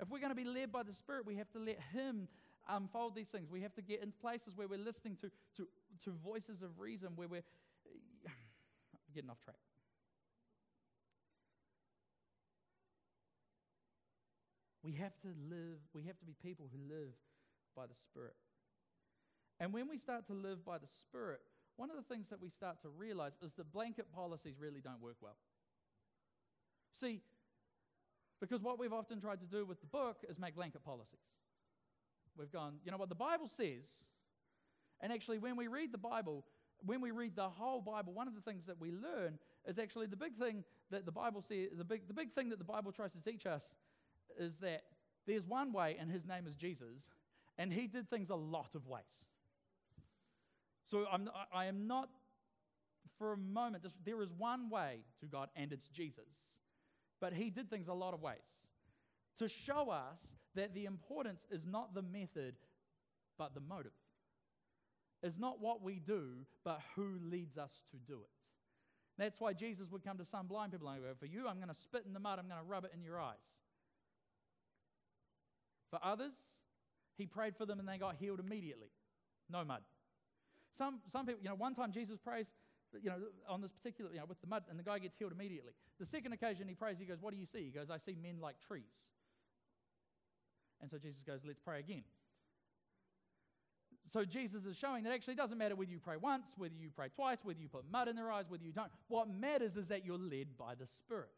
[0.00, 2.26] If we're going to be led by the Spirit, we have to let Him
[2.68, 3.48] unfold these things.
[3.50, 5.68] We have to get into places where we're listening to, to,
[6.04, 7.44] to voices of reason, where we're
[9.14, 9.56] getting off track.
[14.82, 17.14] We have to live, we have to be people who live
[17.76, 18.34] by the Spirit.
[19.60, 21.40] And when we start to live by the Spirit,
[21.76, 25.00] one of the things that we start to realize is that blanket policies really don't
[25.00, 25.36] work well.
[26.94, 27.20] See,
[28.40, 31.20] because what we've often tried to do with the book is make blanket policies.
[32.38, 33.84] We've gone, you know what the Bible says,
[35.02, 36.44] and actually, when we read the Bible,
[36.84, 40.06] when we read the whole Bible, one of the things that we learn is actually
[40.06, 42.92] the big thing that the Bible says, the big, the big thing that the Bible
[42.92, 43.68] tries to teach us
[44.38, 44.82] is that
[45.26, 47.02] there's one way, and his name is Jesus,
[47.58, 49.02] and he did things a lot of ways.
[50.88, 52.08] So I'm, I am not,
[53.18, 56.24] for a moment, there is one way to God, and it's Jesus.
[57.20, 58.36] But he did things a lot of ways
[59.38, 60.20] to show us
[60.54, 62.54] that the importance is not the method,
[63.38, 63.92] but the motive.
[65.22, 68.30] It's not what we do, but who leads us to do it.
[69.18, 71.68] That's why Jesus would come to some blind people and go, For you, I'm going
[71.68, 73.36] to spit in the mud, I'm going to rub it in your eyes.
[75.90, 76.32] For others,
[77.18, 78.88] he prayed for them and they got healed immediately.
[79.50, 79.82] No mud.
[80.78, 82.46] Some, some people, you know, one time Jesus prays,
[83.02, 85.32] you know, on this particular, you know, with the mud, and the guy gets healed
[85.32, 85.72] immediately.
[86.00, 87.64] The second occasion he prays, he goes, What do you see?
[87.64, 88.90] He goes, I see men like trees.
[90.82, 92.02] And so Jesus goes, Let's pray again.
[94.12, 96.90] So Jesus is showing that actually it doesn't matter whether you pray once, whether you
[96.94, 98.90] pray twice, whether you put mud in their eyes, whether you don't.
[99.08, 101.30] What matters is that you're led by the Spirit.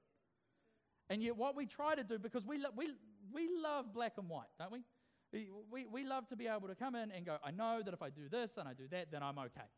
[1.09, 2.89] And yet, what we try to do, because we, lo- we,
[3.33, 4.83] we love black and white, don't we?
[5.71, 5.87] we?
[5.87, 8.09] We love to be able to come in and go, I know that if I
[8.09, 9.69] do this and I do that, then I'm okay.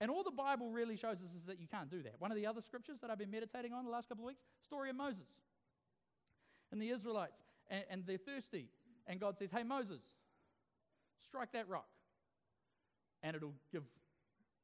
[0.00, 2.14] And all the Bible really shows us is that you can't do that.
[2.18, 4.42] One of the other scriptures that I've been meditating on the last couple of weeks,
[4.64, 5.28] story of Moses
[6.72, 8.68] and the Israelites, and, and they're thirsty.
[9.06, 10.00] And God says, Hey, Moses,
[11.24, 11.88] strike that rock,
[13.22, 13.82] and it'll give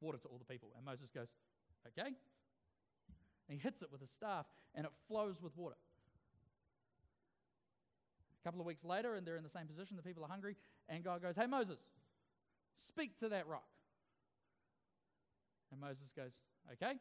[0.01, 0.69] water to all the people.
[0.75, 1.27] And Moses goes,
[1.87, 2.07] Okay.
[2.07, 5.75] And he hits it with a staff, and it flows with water.
[8.41, 10.55] A couple of weeks later, and they're in the same position, the people are hungry,
[10.87, 11.79] and God goes, Hey, Moses,
[12.77, 13.67] speak to that rock.
[15.71, 16.31] And Moses goes,
[16.73, 16.91] Okay.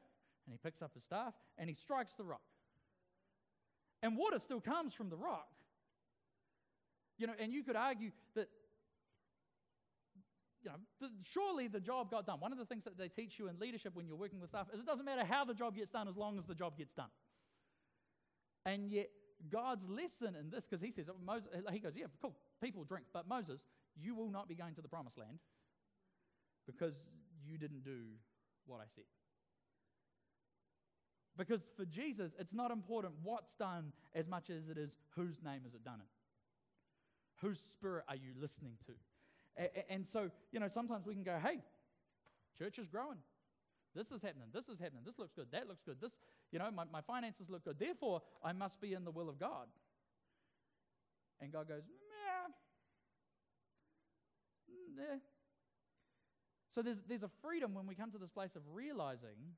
[0.49, 2.41] And he picks up his staff and he strikes the rock.
[4.03, 5.49] And water still comes from the rock.
[7.19, 8.49] You know, and you could argue that
[10.63, 12.41] you know, the, surely the job got done.
[12.41, 14.67] One of the things that they teach you in leadership when you're working with staff
[14.73, 16.93] is it doesn't matter how the job gets done as long as the job gets
[16.93, 17.11] done.
[18.67, 19.09] And yet,
[19.51, 22.85] God's lesson in this, because he says, uh, Moses, uh, he goes, yeah, cool, people
[22.85, 23.63] drink, but Moses,
[23.97, 25.39] you will not be going to the promised land
[26.67, 26.95] because
[27.47, 28.01] you didn't do
[28.67, 29.05] what I said.
[31.37, 35.61] Because for Jesus, it's not important what's done as much as it is whose name
[35.67, 36.18] is it done in.
[37.41, 38.93] Whose spirit are you listening to?
[39.91, 41.61] And so, you know, sometimes we can go, hey,
[42.59, 43.19] church is growing.
[43.95, 44.49] This is happening.
[44.53, 45.03] This is happening.
[45.05, 45.47] This looks good.
[45.53, 45.97] That looks good.
[46.01, 46.13] This,
[46.53, 47.79] you know, my, my finances look good.
[47.79, 49.67] Therefore, I must be in the will of God.
[51.41, 51.83] And God goes,
[54.97, 55.03] Meh.
[55.03, 55.19] Nah.
[56.75, 59.57] So there's, there's a freedom when we come to this place of realizing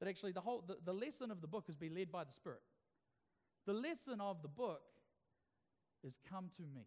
[0.00, 2.32] that actually the whole the, the lesson of the book is be led by the
[2.32, 2.60] Spirit.
[3.66, 4.82] The lesson of the book
[6.04, 6.86] is come to me,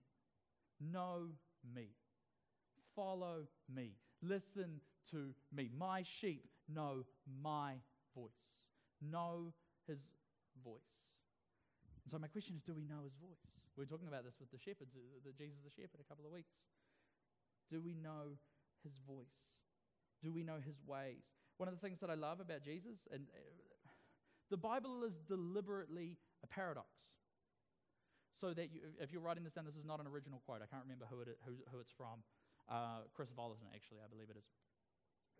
[0.79, 1.27] know
[1.75, 1.89] me.
[2.95, 3.93] Follow me.
[4.21, 4.79] Listen
[5.11, 5.69] to me.
[5.77, 7.03] My sheep know
[7.41, 7.73] my
[8.15, 8.31] voice.
[9.01, 9.53] Know
[9.87, 9.99] his
[10.63, 10.81] voice.
[12.05, 13.43] And so my question is do we know his voice?
[13.75, 16.25] We are talking about this with the shepherds, uh, the Jesus the shepherd, a couple
[16.25, 16.55] of weeks.
[17.69, 18.37] Do we know
[18.83, 19.65] his voice?
[20.23, 21.21] Do we know his ways?
[21.57, 23.89] One of the things that I love about Jesus, and uh,
[24.49, 26.87] the Bible is deliberately a paradox.
[28.39, 30.61] So that you, if you're writing this down, this is not an original quote.
[30.61, 32.21] I can't remember who, it, who, who it's from.
[32.69, 34.45] Uh, Kris Vallotton, actually, I believe it is.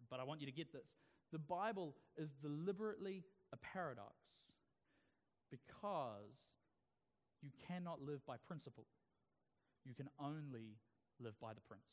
[0.09, 0.87] But I want you to get this.
[1.31, 4.15] The Bible is deliberately a paradox
[5.51, 6.57] because
[7.41, 8.85] you cannot live by principle.
[9.85, 10.75] you can only
[11.19, 11.87] live by the prince.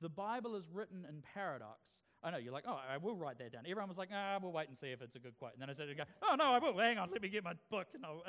[0.00, 1.78] The Bible is written in paradox.
[2.22, 3.62] I know, you're like, oh, I will write that down.
[3.66, 5.52] Everyone was like, ah, we'll wait and see if it's a good quote.
[5.52, 5.88] And then I said,
[6.22, 6.76] oh, no, I will.
[6.78, 7.86] Hang on, let me get my book.
[7.94, 8.22] And I'll,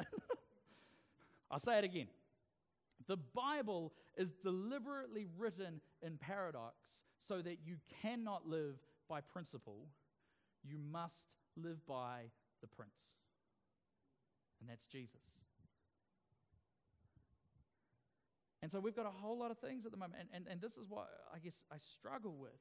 [1.52, 2.08] I'll say it again.
[3.08, 6.76] The Bible is deliberately written in paradox
[7.20, 8.76] so that you cannot live
[9.10, 9.88] by principle.
[10.64, 11.26] You must
[11.58, 12.24] live by
[12.62, 12.92] the Prince.
[14.62, 15.41] And that's Jesus.
[18.62, 20.22] And so we've got a whole lot of things at the moment.
[20.22, 22.60] And, and, and this is what I guess I struggle with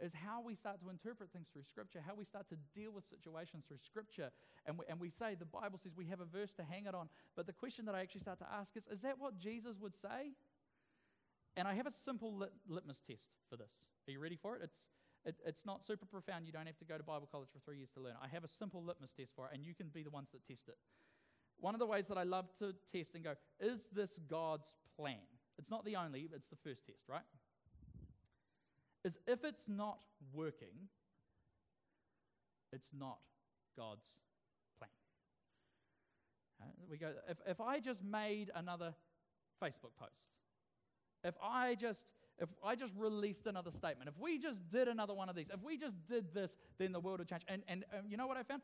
[0.00, 3.04] is how we start to interpret things through Scripture, how we start to deal with
[3.10, 4.30] situations through Scripture.
[4.66, 6.94] And we, and we say the Bible says we have a verse to hang it
[6.94, 7.08] on.
[7.34, 9.96] But the question that I actually start to ask is is that what Jesus would
[9.96, 10.34] say?
[11.56, 13.72] And I have a simple lit, litmus test for this.
[14.06, 14.62] Are you ready for it?
[14.62, 14.78] It's,
[15.24, 16.46] it, it's not super profound.
[16.46, 18.14] You don't have to go to Bible college for three years to learn.
[18.22, 20.46] I have a simple litmus test for it, and you can be the ones that
[20.46, 20.76] test it.
[21.58, 25.16] One of the ways that I love to test and go, is this God's plan?
[25.58, 27.22] It's not the only, it's the first test, right?
[29.04, 29.98] is if it's not
[30.32, 30.88] working,
[32.72, 33.18] it's not
[33.76, 34.06] God's
[34.78, 34.90] plan.
[36.60, 38.94] Uh, we go, if, if I just made another
[39.62, 40.20] Facebook post,
[41.24, 42.04] if I just
[42.40, 45.60] if I just released another statement, if we just did another one of these, if
[45.60, 47.42] we just did this, then the world would change.
[47.48, 48.62] And, and um, you know what I found?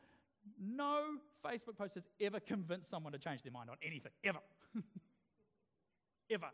[0.57, 4.39] No Facebook post has ever convinced someone to change their mind on anything, ever.
[6.31, 6.47] ever.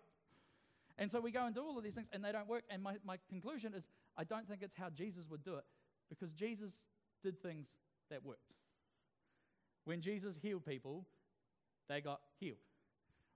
[0.97, 2.63] And so we go and do all of these things and they don't work.
[2.69, 3.83] And my, my conclusion is
[4.17, 5.63] I don't think it's how Jesus would do it
[6.09, 6.73] because Jesus
[7.23, 7.67] did things
[8.09, 8.53] that worked.
[9.85, 11.05] When Jesus healed people,
[11.89, 12.57] they got healed.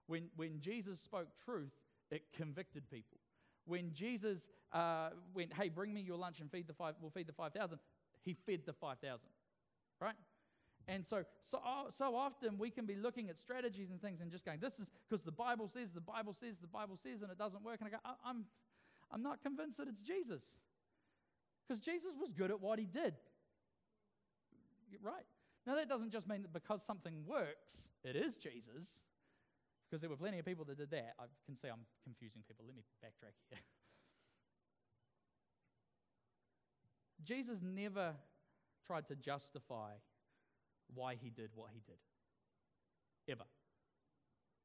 [0.07, 1.73] When, when Jesus spoke truth,
[2.11, 3.17] it convicted people.
[3.65, 4.39] When Jesus
[4.71, 7.79] uh, went, hey, bring me your lunch and feed the five, we'll feed the 5,000,
[8.21, 9.19] he fed the 5,000,
[9.99, 10.13] right?
[10.87, 11.59] And so, so,
[11.91, 14.87] so often we can be looking at strategies and things and just going, this is
[15.09, 17.77] because the Bible says, the Bible says, the Bible says, and it doesn't work.
[17.79, 18.45] And I go, I'm,
[19.11, 20.43] I'm not convinced that it's Jesus.
[21.67, 23.15] Because Jesus was good at what he did.
[25.01, 25.25] Right?
[25.65, 28.87] Now, that doesn't just mean that because something works, it is Jesus.
[29.89, 31.13] Because there were plenty of people that did that.
[31.19, 32.65] I can see I'm confusing people.
[32.65, 33.59] Let me backtrack here.
[37.23, 38.13] Jesus never
[38.85, 39.91] tried to justify
[40.93, 41.97] why he did what he did.
[43.31, 43.45] Ever.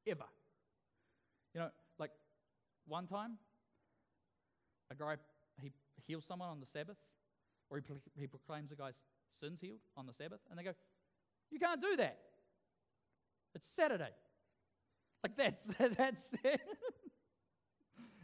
[0.07, 0.29] Ever.
[1.53, 2.11] You know, like
[2.87, 3.37] one time,
[4.91, 5.15] a guy,
[5.61, 5.71] he
[6.07, 6.97] heals someone on the Sabbath,
[7.69, 7.83] or he,
[8.19, 8.95] he proclaims a guy's
[9.39, 10.73] sins healed on the Sabbath, and they go,
[11.49, 12.17] You can't do that.
[13.55, 14.11] It's Saturday.
[15.23, 15.61] Like that's,
[15.97, 16.31] that's,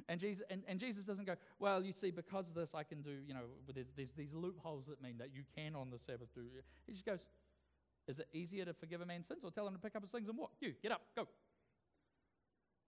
[0.09, 3.01] and Jesus, and, and Jesus doesn't go, well, you see, because of this, I can
[3.01, 3.41] do, you know,
[3.73, 6.41] there's, there's these loopholes that mean that you can on the Sabbath do.
[6.85, 7.25] He just goes,
[8.07, 10.11] is it easier to forgive a man's sins or tell him to pick up his
[10.11, 10.51] things and walk?
[10.59, 11.27] You, get up, go.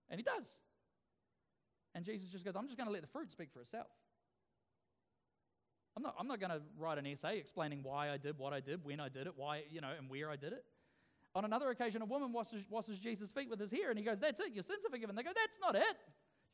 [0.10, 0.46] And he does.
[1.96, 3.88] And Jesus just goes, I'm just going to let the fruit speak for itself.
[5.98, 8.60] I'm not, I'm not going to write an essay explaining why I did what I
[8.60, 10.64] did, when I did it, why, you know, and where I did it.
[11.36, 14.18] On another occasion, a woman washes, washes Jesus' feet with his hair, and he goes,
[14.20, 15.16] That's it, your sins are forgiven.
[15.16, 15.98] They go, That's not it.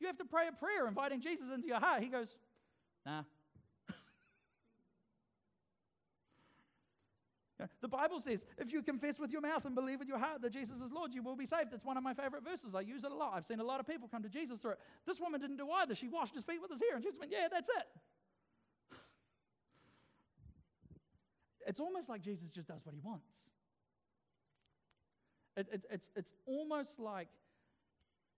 [0.00, 2.02] You have to pray a prayer inviting Jesus into your heart.
[2.02, 2.36] He goes,
[3.06, 3.22] Nah,
[7.80, 10.50] The Bible says, if you confess with your mouth and believe with your heart that
[10.50, 11.72] Jesus is Lord, you will be saved.
[11.72, 12.74] It's one of my favorite verses.
[12.74, 13.32] I use it a lot.
[13.34, 14.80] I've seen a lot of people come to Jesus through it.
[15.06, 15.94] This woman didn't do either.
[15.94, 17.86] She washed his feet with his hair, and Jesus went, Yeah, that's it.
[21.66, 23.48] It's almost like Jesus just does what he wants.
[25.56, 27.26] It, it, it's, it's almost like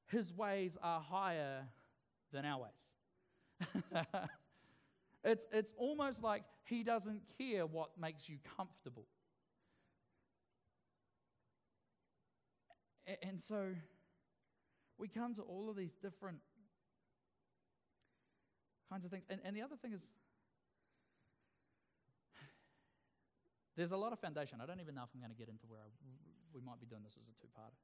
[0.07, 1.64] his ways are higher
[2.33, 4.04] than our ways.
[5.29, 9.05] It's, it's almost like he doesn't care what makes you comfortable.
[13.23, 13.75] And so
[14.97, 16.38] we come to all of these different
[18.91, 19.25] kinds of things.
[19.29, 20.01] And, and the other thing is,
[23.77, 24.61] there's a lot of foundation.
[24.62, 25.88] I don't even know if I'm going to get into where I,
[26.55, 27.77] we might be doing this as a two parter.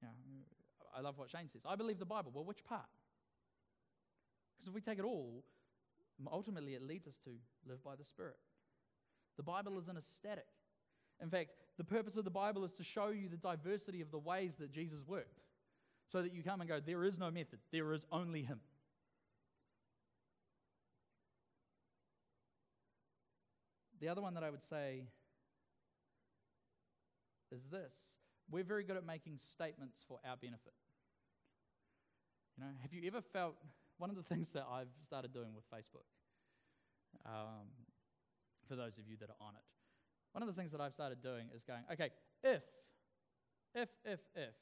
[0.00, 0.10] Yeah,
[0.96, 1.62] I love what Shane says.
[1.66, 2.30] I believe the Bible.
[2.32, 2.86] Well, which part?
[4.60, 5.42] Because if we take it all,
[6.30, 7.30] ultimately it leads us to
[7.66, 8.36] live by the Spirit.
[9.38, 10.44] The Bible isn't a static.
[11.22, 14.18] In fact, the purpose of the Bible is to show you the diversity of the
[14.18, 15.40] ways that Jesus worked.
[16.12, 18.60] So that you come and go, there is no method, there is only Him.
[24.00, 25.04] The other one that I would say
[27.52, 27.92] is this
[28.50, 30.72] we're very good at making statements for our benefit.
[32.58, 33.54] You know, have you ever felt
[34.00, 36.08] one of the things that I've started doing with Facebook,
[37.26, 37.68] um,
[38.66, 39.66] for those of you that are on it,
[40.32, 42.10] one of the things that I've started doing is going, okay,
[42.42, 42.62] if
[43.74, 44.54] if, if, if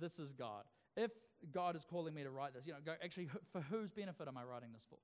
[0.00, 0.64] this is God,
[0.96, 1.10] if
[1.52, 4.36] God is calling me to write this, you know, go, actually, for whose benefit am
[4.36, 4.98] I writing this for?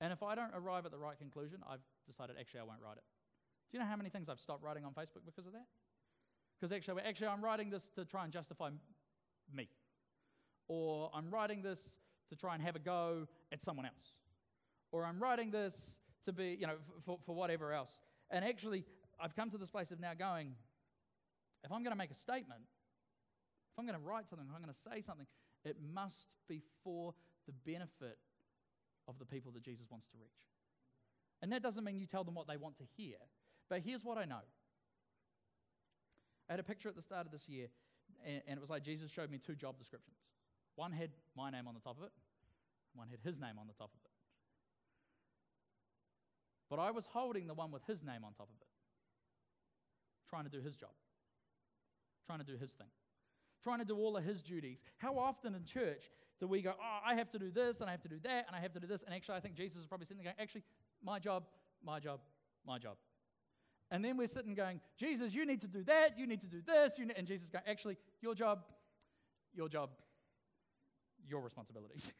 [0.00, 2.96] And if I don't arrive at the right conclusion, I've decided actually I won't write
[2.96, 3.04] it.
[3.70, 5.66] Do you know how many things I've stopped writing on Facebook because of that?
[6.58, 8.70] Because actually, actually, I'm writing this to try and justify
[9.52, 9.68] me.
[10.70, 11.80] Or I'm writing this
[12.28, 14.14] to try and have a go at someone else.
[14.92, 15.74] Or I'm writing this
[16.26, 17.90] to be, you know, for, for whatever else.
[18.30, 18.84] And actually,
[19.20, 20.54] I've come to this place of now going,
[21.64, 22.60] if I'm going to make a statement,
[23.72, 25.26] if I'm going to write something, if I'm going to say something,
[25.64, 27.14] it must be for
[27.48, 28.18] the benefit
[29.08, 30.46] of the people that Jesus wants to reach.
[31.42, 33.16] And that doesn't mean you tell them what they want to hear.
[33.68, 34.44] But here's what I know.
[36.48, 37.66] I had a picture at the start of this year,
[38.24, 40.16] and, and it was like Jesus showed me two job descriptions.
[40.80, 42.12] One had my name on the top of it,
[42.94, 44.10] one had his name on the top of it.
[46.70, 48.66] But I was holding the one with his name on top of it,
[50.30, 50.94] trying to do his job,
[52.24, 52.86] trying to do his thing,
[53.62, 54.78] trying to do all of his duties.
[54.96, 56.04] How often in church
[56.40, 58.46] do we go, oh, I have to do this, and I have to do that,
[58.46, 59.02] and I have to do this?
[59.02, 60.62] And actually, I think Jesus is probably sitting there going, actually,
[61.04, 61.42] my job,
[61.84, 62.20] my job,
[62.66, 62.96] my job.
[63.90, 66.62] And then we're sitting going, Jesus, you need to do that, you need to do
[66.66, 68.60] this, and Jesus going, actually, your job,
[69.52, 69.90] your job,
[71.28, 72.00] your responsibility.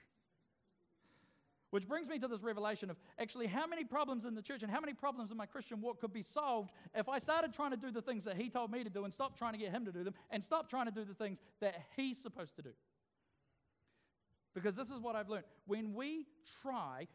[1.70, 4.72] Which brings me to this revelation of actually how many problems in the church and
[4.72, 7.76] how many problems in my Christian walk could be solved if I started trying to
[7.76, 9.84] do the things that he told me to do and stopped trying to get him
[9.84, 12.70] to do them and stopped trying to do the things that he's supposed to do.
[14.52, 15.44] Because this is what I've learned.
[15.66, 16.26] When we
[16.60, 17.06] try,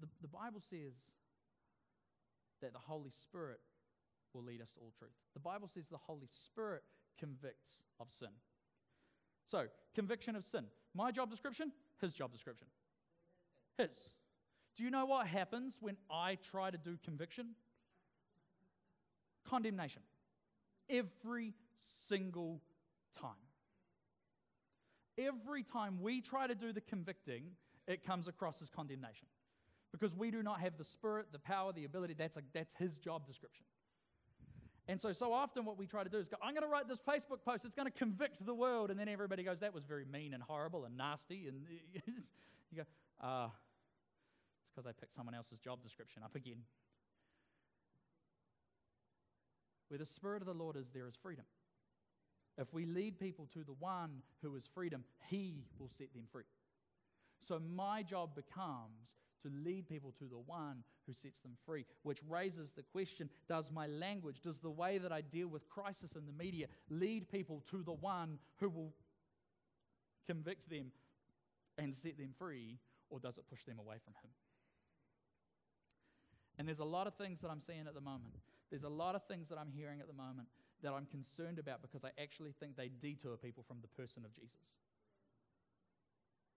[0.00, 0.94] the, the Bible says
[2.60, 3.60] that the Holy Spirit
[4.34, 5.14] will lead us to all truth.
[5.34, 6.82] The Bible says the Holy Spirit
[7.18, 8.34] convicts of sin.
[9.48, 10.64] So, conviction of sin.
[10.94, 12.66] My job description his job description.
[13.78, 13.90] His.
[14.76, 17.54] Do you know what happens when I try to do conviction?
[19.48, 20.02] Condemnation.
[20.90, 21.54] Every
[22.08, 22.60] single
[23.18, 23.30] time.
[25.18, 27.44] Every time we try to do the convicting,
[27.86, 29.26] it comes across as condemnation.
[29.92, 32.14] Because we do not have the spirit, the power, the ability.
[32.18, 33.64] That's, a, that's his job description.
[34.88, 36.88] And so, so often what we try to do is go, I'm going to write
[36.88, 37.64] this Facebook post.
[37.64, 38.90] It's going to convict the world.
[38.90, 41.48] And then everybody goes, that was very mean and horrible and nasty.
[41.48, 41.62] And
[42.70, 42.82] you go,
[43.20, 46.62] ah, uh, it's because I picked someone else's job description up again.
[49.88, 51.44] Where the Spirit of the Lord is, there is freedom.
[52.58, 56.44] If we lead people to the one who is freedom, he will set them free.
[57.40, 59.10] So my job becomes
[59.46, 63.70] to lead people to the one who sets them free, which raises the question Does
[63.70, 67.62] my language, does the way that I deal with crisis in the media lead people
[67.70, 68.92] to the one who will
[70.26, 70.90] convict them
[71.78, 72.78] and set them free,
[73.10, 74.30] or does it push them away from Him?
[76.58, 78.34] And there's a lot of things that I'm seeing at the moment.
[78.70, 80.48] There's a lot of things that I'm hearing at the moment
[80.82, 84.34] that I'm concerned about because I actually think they detour people from the person of
[84.34, 84.58] Jesus.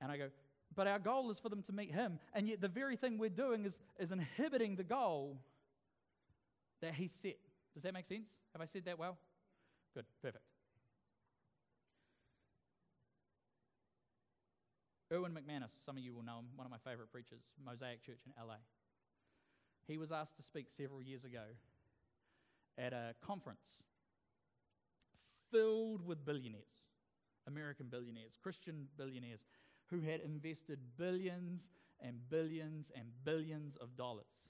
[0.02, 0.30] And I go,
[0.76, 2.20] but our goal is for them to meet Him.
[2.34, 5.38] And yet, the very thing we're doing is, is inhibiting the goal
[6.82, 7.38] that He set.
[7.74, 8.28] Does that make sense?
[8.54, 9.18] Have I said that well?
[9.94, 10.44] Good, perfect.
[15.12, 18.20] Erwin McManus, some of you will know him, one of my favorite preachers, Mosaic Church
[18.28, 18.56] in LA.
[19.88, 21.42] He was asked to speak several years ago
[22.78, 23.82] at a conference
[25.52, 26.86] filled with billionaires,
[27.48, 29.42] American billionaires, Christian billionaires,
[29.90, 31.70] who had invested billions
[32.02, 34.50] and billions and billions of dollars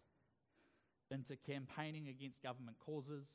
[1.12, 3.26] into campaigning against government causes,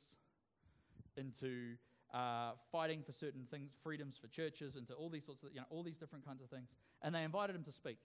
[1.17, 1.75] into
[2.13, 5.65] uh, fighting for certain things, freedoms for churches, into all these sorts of, you know,
[5.69, 6.69] all these different kinds of things.
[7.01, 7.97] And they invited him to speak.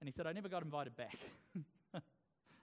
[0.00, 1.16] And he said, I never got invited back.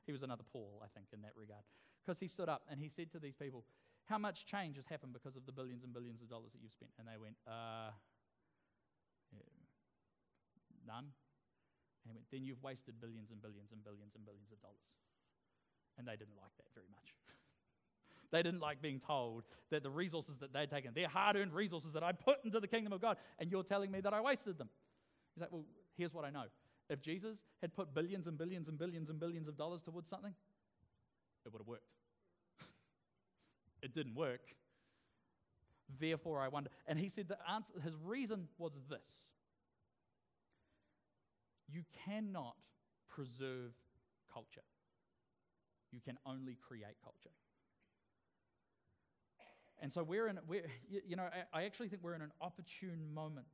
[0.05, 1.63] he was another Paul, I think, in that regard.
[2.05, 3.63] Because he stood up and he said to these people,
[4.05, 6.73] How much change has happened because of the billions and billions of dollars that you've
[6.73, 6.91] spent?
[6.99, 7.91] And they went, uh,
[10.85, 11.05] None.
[11.05, 14.85] And he went, Then you've wasted billions and billions and billions and billions of dollars.
[15.97, 17.13] And they didn't like that very much.
[18.31, 21.93] they didn't like being told that the resources that they'd taken, their hard earned resources
[21.93, 24.57] that I put into the kingdom of God, and you're telling me that I wasted
[24.57, 24.69] them.
[25.35, 25.65] He's like, Well,
[25.97, 26.45] here's what I know.
[26.89, 30.33] If Jesus had put billions and billions and billions and billions of dollars towards something,
[31.45, 31.93] it would have worked.
[33.81, 34.41] it didn't work.
[35.99, 36.69] Therefore, I wonder.
[36.87, 39.30] And he said the answer, his reason was this
[41.71, 42.55] you cannot
[43.09, 43.73] preserve
[44.31, 44.65] culture,
[45.91, 47.35] you can only create culture.
[49.81, 53.47] And so we're in, we're, you know, I actually think we're in an opportune moment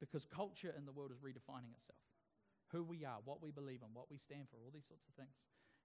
[0.00, 2.00] because culture in the world is redefining itself.
[2.72, 5.14] Who we are, what we believe in, what we stand for, all these sorts of
[5.14, 5.36] things.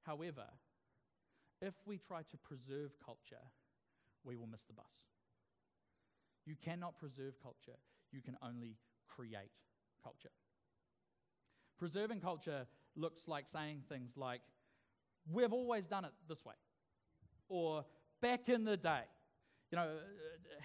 [0.03, 0.45] However,
[1.61, 3.43] if we try to preserve culture,
[4.23, 4.85] we will miss the bus.
[6.45, 7.79] You cannot preserve culture,
[8.11, 8.77] you can only
[9.07, 9.51] create
[10.01, 10.31] culture.
[11.83, 12.65] Preserving culture
[12.95, 14.39] looks like saying things like,
[15.29, 16.53] We've always done it this way,
[17.49, 17.83] or
[18.21, 19.01] back in the day.
[19.69, 19.89] You know,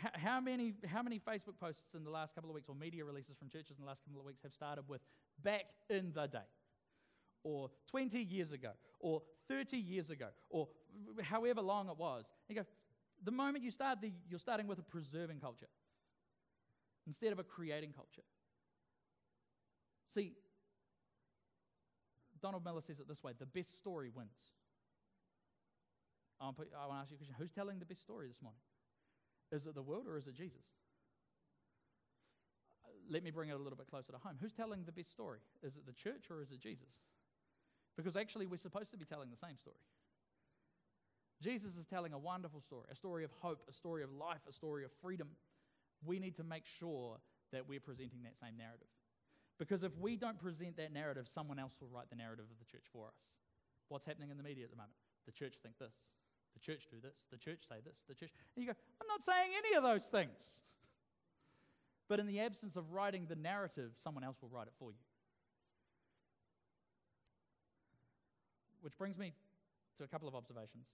[0.05, 3.05] uh, how many, how many Facebook posts in the last couple of weeks or media
[3.05, 5.01] releases from churches in the last couple of weeks have started with
[5.43, 6.47] back in the day?
[7.43, 10.69] Or 20 years ago, or 30 years ago, or
[11.21, 12.27] however long it was.
[12.49, 12.65] You go,
[13.25, 15.67] the moment you start, the, you're starting with a preserving culture
[17.09, 18.23] instead of a creating culture.
[20.15, 20.35] See,
[22.41, 24.37] Donald Miller says it this way the best story wins.
[26.41, 28.61] Um, I want to ask you a question Who's telling the best story this morning?
[29.51, 30.63] Is it the world or is it Jesus?
[32.85, 34.37] Uh, let me bring it a little bit closer to home.
[34.41, 35.41] Who's telling the best story?
[35.63, 36.93] Is it the church or is it Jesus?
[37.97, 39.83] Because actually, we're supposed to be telling the same story.
[41.43, 44.53] Jesus is telling a wonderful story, a story of hope, a story of life, a
[44.53, 45.29] story of freedom.
[46.05, 47.19] We need to make sure
[47.53, 48.87] that we're presenting that same narrative.
[49.59, 52.65] Because if we don't present that narrative, someone else will write the narrative of the
[52.65, 53.17] church for us.
[53.89, 54.95] What's happening in the media at the moment?
[55.27, 55.95] The church think this.
[56.55, 57.27] The church do this.
[57.31, 58.05] The church say this.
[58.09, 58.31] The church.
[58.57, 60.31] And you go, I'm not saying any of those things.
[62.09, 64.97] But in the absence of writing the narrative, someone else will write it for you.
[68.81, 69.35] Which brings me
[69.99, 70.87] to a couple of observations.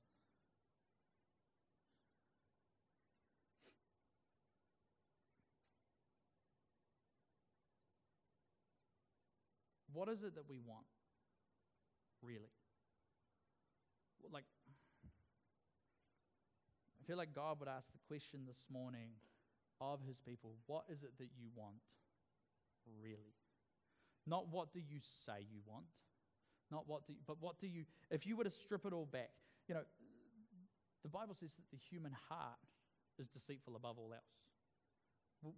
[9.95, 10.87] What is it that we want,
[12.21, 12.51] really?
[14.33, 14.45] Like,
[16.99, 19.15] I feel like God would ask the question this morning
[19.81, 21.79] of his people what is it that you want,
[23.01, 23.39] really?
[24.27, 25.87] Not what do you say you want,
[26.73, 29.07] not what do you, but what do you, if you were to strip it all
[29.07, 29.31] back,
[29.69, 29.83] you know,
[31.05, 32.59] the Bible says that the human heart
[33.21, 35.55] is deceitful above all else.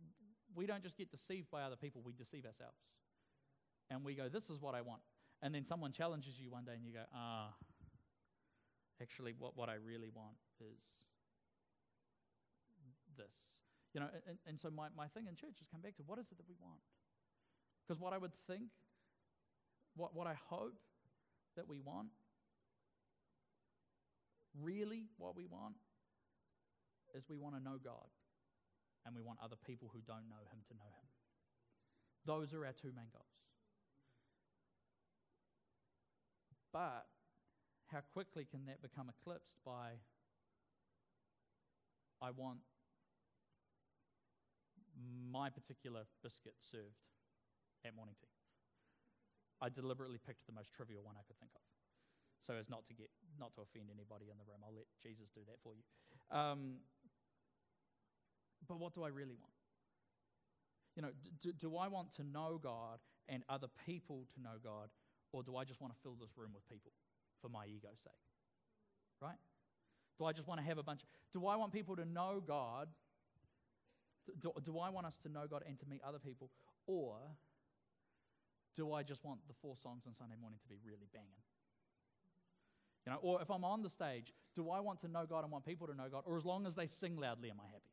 [0.55, 2.77] We don't just get deceived by other people, we deceive ourselves
[3.91, 5.03] and we go, This is what I want.
[5.43, 7.53] And then someone challenges you one day and you go, Ah,
[9.01, 10.81] actually, what, what I really want is
[13.17, 13.37] this.
[13.95, 16.19] You know, and, and so my, my thing in church has come back to what
[16.19, 16.81] is it that we want?
[17.87, 18.69] Because what I would think,
[19.95, 20.77] what, what I hope
[21.57, 22.09] that we want,
[24.61, 25.77] really what we want,
[27.15, 28.13] is we want to know God
[29.07, 31.09] and we want other people who don't know Him to know Him.
[32.27, 33.46] Those are our two main goals.
[36.77, 37.09] But
[37.89, 39.97] how quickly can that become eclipsed by,
[42.21, 42.61] I want
[45.33, 47.01] my particular biscuit served
[47.87, 48.29] at morning tea?
[49.63, 51.65] I deliberately picked the most trivial one I could think of,
[52.47, 53.09] so as not to get
[53.41, 54.61] not to offend anybody in the room.
[54.61, 55.85] I'll let Jesus do that for you.
[56.29, 56.85] Um,
[58.69, 59.57] but what do I really want?
[60.95, 63.01] You know, do, do I want to know God
[63.31, 64.91] and other people to know God
[65.33, 66.93] or do I just want to fill this room with people
[67.41, 68.13] for my ego's sake?
[69.21, 69.39] Right?
[70.19, 71.03] Do I just want to have a bunch?
[71.03, 72.89] Of, do I want people to know God?
[74.41, 76.51] Do, do I want us to know God and to meet other people?
[76.87, 77.17] Or
[78.75, 81.43] do I just want the four songs on Sunday morning to be really banging?
[83.07, 85.53] You know, or if I'm on the stage, do I want to know God and
[85.53, 86.25] want people to know God?
[86.27, 87.93] Or as long as they sing loudly, am I happy?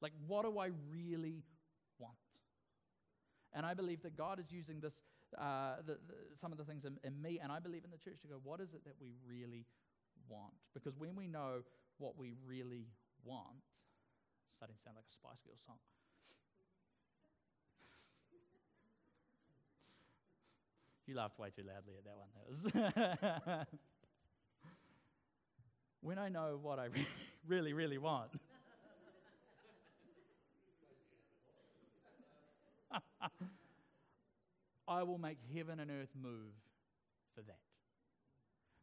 [0.00, 1.44] Like, what do I really
[1.98, 2.16] want?
[3.52, 5.00] And I believe that God is using this
[5.38, 7.98] uh, the, the, some of the things in, in me, and I believe in the
[7.98, 9.66] church to go, what is it that we really
[10.28, 10.54] want?
[10.74, 11.62] Because when we know
[11.98, 12.86] what we really
[13.24, 13.64] want,
[14.52, 15.76] starting to sound like a Spice Girl song.
[21.06, 22.28] you laughed way too loudly at that one.
[22.36, 23.66] That was
[26.00, 27.06] when I know what I re-
[27.46, 28.30] really, really want.
[34.90, 36.52] I will make heaven and earth move
[37.34, 37.60] for that.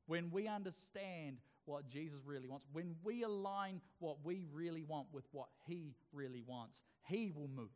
[0.07, 5.25] When we understand what Jesus really wants, when we align what we really want with
[5.33, 6.77] what He really wants,
[7.09, 7.69] He will move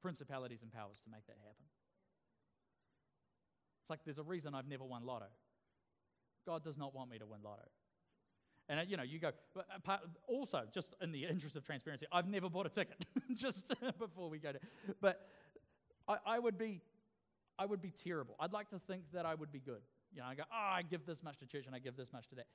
[0.00, 1.66] principalities and powers to make that happen.
[3.82, 5.26] It's like there's a reason I've never won lotto.
[6.46, 7.68] God does not want me to win lotto.
[8.70, 9.32] And uh, you know, you go.
[10.26, 13.04] also, just in the interest of transparency, I've never bought a ticket.
[13.34, 14.58] just before we go to,
[15.02, 15.26] but
[16.06, 16.80] I, I would be
[17.58, 18.36] I would be terrible.
[18.38, 19.82] I'd like to think that I would be good.
[20.12, 22.12] You know, I go, oh, I give this much to church and I give this
[22.12, 22.46] much to that.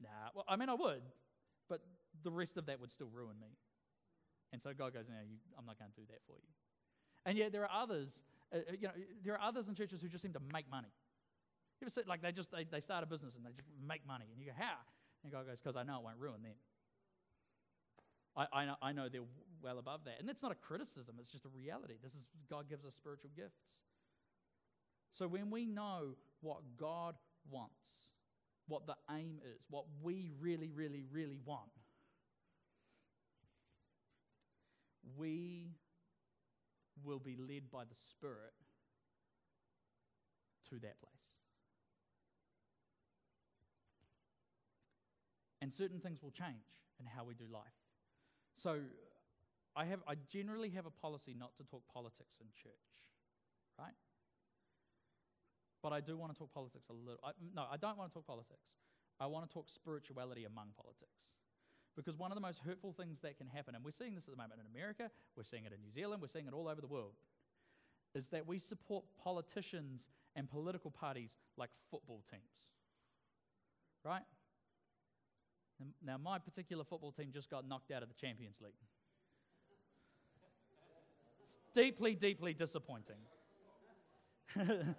[0.00, 1.02] Nah, well, I mean, I would,
[1.68, 1.80] but
[2.22, 3.48] the rest of that would still ruin me.
[4.52, 6.50] And so God goes, no, you, I'm not going to do that for you.
[7.26, 8.08] And yet there are others,
[8.52, 8.94] uh, uh, you know,
[9.24, 10.90] there are others in churches who just seem to make money.
[11.80, 14.06] You ever see, like, they just, they, they start a business and they just make
[14.06, 14.26] money.
[14.32, 14.80] And you go, how?
[15.22, 16.56] And God goes, because I know it won't ruin them.
[18.36, 19.28] I, I, know, I know they're
[19.62, 20.16] well above that.
[20.18, 21.94] And that's not a criticism, it's just a reality.
[22.02, 23.60] This is God gives us spiritual gifts.
[25.14, 27.14] So when we know what God
[27.50, 27.74] wants,
[28.68, 31.70] what the aim is, what we really, really, really want,
[35.16, 35.72] we
[37.04, 38.52] will be led by the Spirit
[40.68, 41.20] to that place.
[45.62, 46.64] And certain things will change
[46.98, 47.62] in how we do life.
[48.56, 48.80] So
[49.76, 52.72] I, have, I generally have a policy not to talk politics in church,
[53.78, 53.92] right?
[55.82, 57.20] But I do want to talk politics a little.
[57.24, 58.68] I, no, I don't want to talk politics.
[59.18, 61.20] I want to talk spirituality among politics.
[61.96, 64.30] Because one of the most hurtful things that can happen, and we're seeing this at
[64.30, 66.80] the moment in America, we're seeing it in New Zealand, we're seeing it all over
[66.80, 67.14] the world,
[68.14, 72.42] is that we support politicians and political parties like football teams.
[74.04, 74.22] Right?
[76.04, 78.72] Now, my particular football team just got knocked out of the Champions League.
[81.42, 83.16] It's deeply, deeply disappointing.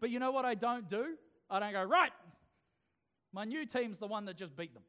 [0.00, 1.16] but you know what I don't do?
[1.48, 2.12] I don't go, right,
[3.32, 4.82] my new team's the one that just beat them.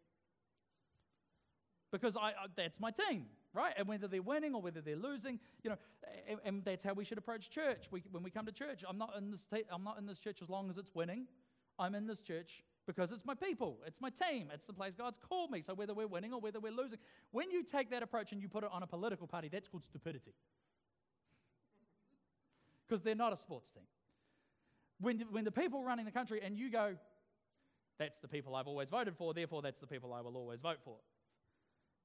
[1.91, 3.73] Because I, that's my team, right?
[3.77, 5.77] And whether they're winning or whether they're losing, you know,
[6.27, 7.87] and, and that's how we should approach church.
[7.91, 10.19] We, when we come to church, I'm not, in this te- I'm not in this
[10.19, 11.27] church as long as it's winning.
[11.77, 15.17] I'm in this church because it's my people, it's my team, it's the place God's
[15.17, 15.61] called me.
[15.61, 16.99] So whether we're winning or whether we're losing,
[17.31, 19.83] when you take that approach and you put it on a political party, that's called
[19.83, 20.33] stupidity.
[22.87, 23.83] Because they're not a sports team.
[25.01, 26.95] When, when the people running the country and you go,
[27.99, 30.79] that's the people I've always voted for, therefore that's the people I will always vote
[30.83, 30.97] for.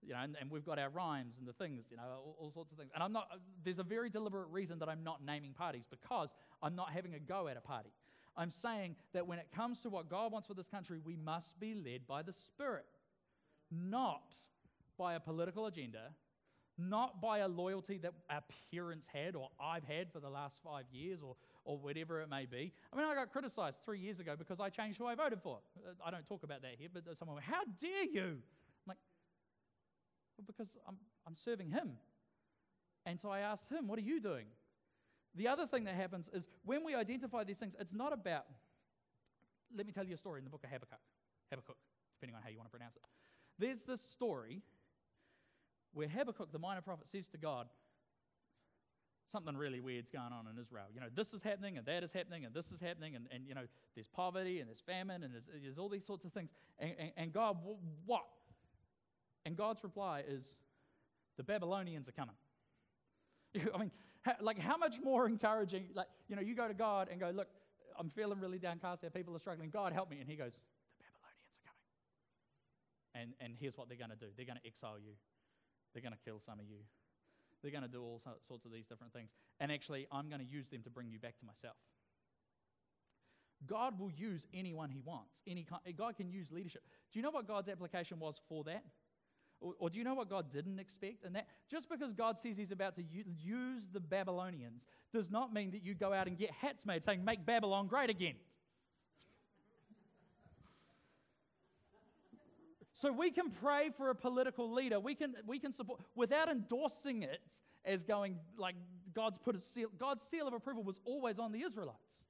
[0.03, 2.51] You know, and, and we've got our rhymes and the things, you know, all, all
[2.51, 2.91] sorts of things.
[2.95, 3.29] And I'm not,
[3.65, 6.29] there's a very deliberate reason that I'm not naming parties because
[6.63, 7.91] I'm not having a go at a party.
[8.37, 11.59] I'm saying that when it comes to what God wants for this country, we must
[11.59, 12.85] be led by the Spirit,
[13.71, 14.35] not
[14.99, 16.11] by a political agenda,
[16.79, 20.85] not by a loyalty that our parents had or I've had for the last five
[20.93, 21.37] years or,
[21.67, 22.73] or whatever it may be.
[22.93, 25.59] I mean, I got criticized three years ago because I changed who I voted for.
[26.05, 28.39] I don't talk about that here, but someone went, How dare you?
[28.39, 28.99] I'm like,
[30.39, 30.97] Well, because I'm,
[31.27, 31.91] I'm serving Him.
[33.05, 34.47] And so I asked Him, What are you doing?
[35.35, 38.47] The other thing that happens is when we identify these things, it's not about,
[39.77, 40.99] let me tell you a story in the book of Habakkuk,
[41.51, 41.77] Habakkuk,
[42.15, 43.03] depending on how you want to pronounce it.
[43.59, 44.63] There's this story
[45.93, 47.69] where Habakkuk, the minor prophet, says to God,
[49.33, 50.87] something really weird's going on in Israel.
[50.95, 53.47] You know, this is happening and that is happening and this is happening and, and
[53.47, 56.51] you know, there's poverty and there's famine and there's, there's all these sorts of things.
[56.79, 57.57] And, and, and God,
[58.05, 58.25] what?
[59.45, 60.45] And God's reply is,
[61.37, 62.35] the Babylonians are coming.
[63.75, 63.91] I mean,
[64.41, 67.49] like how much more encouraging, like, you know, you go to God and go, look,
[67.99, 69.71] I'm feeling really downcast Our people are struggling.
[69.71, 70.19] God, help me.
[70.21, 73.35] And he goes, the Babylonians are coming.
[73.41, 74.27] And, and here's what they're going to do.
[74.37, 75.13] They're going to exile you.
[75.93, 76.85] They're going to kill some of you.
[77.67, 79.31] They're going to do all sorts of these different things.
[79.59, 81.75] And actually, I'm going to use them to bring you back to myself.
[83.67, 85.33] God will use anyone he wants.
[85.49, 86.83] Any kind, God can use leadership.
[87.13, 88.85] Do you know what God's application was for that?
[89.61, 91.25] Or, or, do you know what God didn't expect?
[91.25, 95.73] And that just because God says He's about to use the Babylonians does not mean
[95.73, 98.37] that you go out and get hats made saying, Make Babylon great again.
[102.97, 104.99] So we can pray for a political leader.
[104.99, 107.43] We can, we can support without endorsing it
[107.85, 108.75] as going like
[109.15, 109.91] God's put a seal.
[109.99, 112.25] God's seal of approval was always on the Israelites.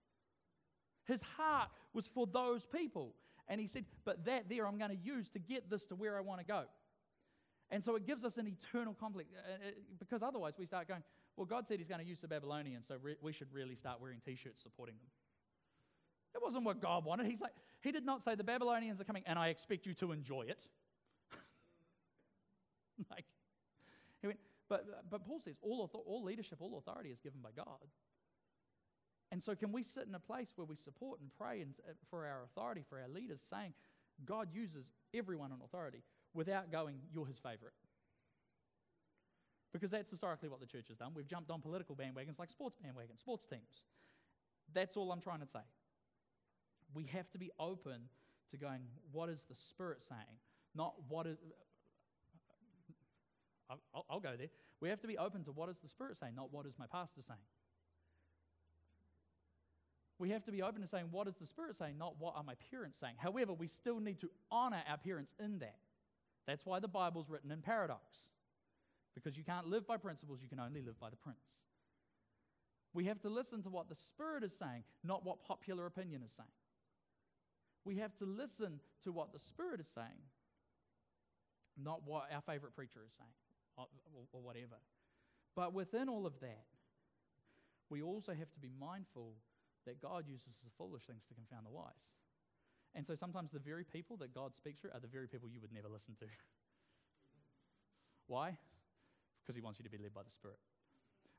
[1.04, 3.14] His heart was for those people.
[3.46, 6.18] And he said, But that there I'm going to use to get this to where
[6.18, 6.64] I want to go.
[7.70, 11.02] And so it gives us an eternal conflict uh, uh, because otherwise we start going,
[11.36, 14.00] well, God said He's going to use the Babylonians, so re- we should really start
[14.00, 15.06] wearing t shirts supporting them.
[16.36, 17.26] That wasn't what God wanted.
[17.26, 20.12] He's like, He did not say the Babylonians are coming and I expect you to
[20.12, 20.66] enjoy it.
[23.10, 23.24] like,
[24.20, 27.88] he went, but, but Paul says all, all leadership, all authority is given by God.
[29.32, 31.92] And so, can we sit in a place where we support and pray and, uh,
[32.10, 33.72] for our authority, for our leaders, saying,
[34.24, 36.02] God uses everyone in authority?
[36.36, 37.72] without going, you're his favorite.
[39.72, 41.12] Because that's historically what the church has done.
[41.14, 43.84] We've jumped on political bandwagons like sports bandwagons, sports teams.
[44.72, 45.60] That's all I'm trying to say.
[46.94, 48.08] We have to be open
[48.50, 48.82] to going,
[49.12, 50.38] what is the Spirit saying?
[50.74, 51.38] Not what is.
[53.68, 54.48] I'll, I'll, go there.
[54.80, 56.86] We have to be open to what is the Spirit saying, not what is my
[56.86, 57.40] pastor saying.
[60.18, 62.44] We have to be open to saying, what is the Spirit saying, not what are
[62.44, 63.14] my parents saying.
[63.18, 65.78] However, we still need to honor our parents in that.
[66.46, 68.02] That's why the Bible's written in paradox.
[69.14, 71.60] Because you can't live by principles, you can only live by the prince.
[72.94, 76.32] We have to listen to what the Spirit is saying, not what popular opinion is
[76.36, 76.48] saying.
[77.86, 80.26] We have to listen to what the Spirit is saying,
[81.78, 83.30] not what our favorite preacher is saying
[83.78, 83.86] or,
[84.32, 84.74] or whatever.
[85.54, 86.66] But within all of that,
[87.88, 89.34] we also have to be mindful
[89.86, 92.10] that God uses the foolish things to confound the wise.
[92.96, 95.60] And so sometimes the very people that God speaks through are the very people you
[95.60, 96.26] would never listen to.
[98.26, 98.58] Why?
[99.42, 100.58] Because He wants you to be led by the Spirit.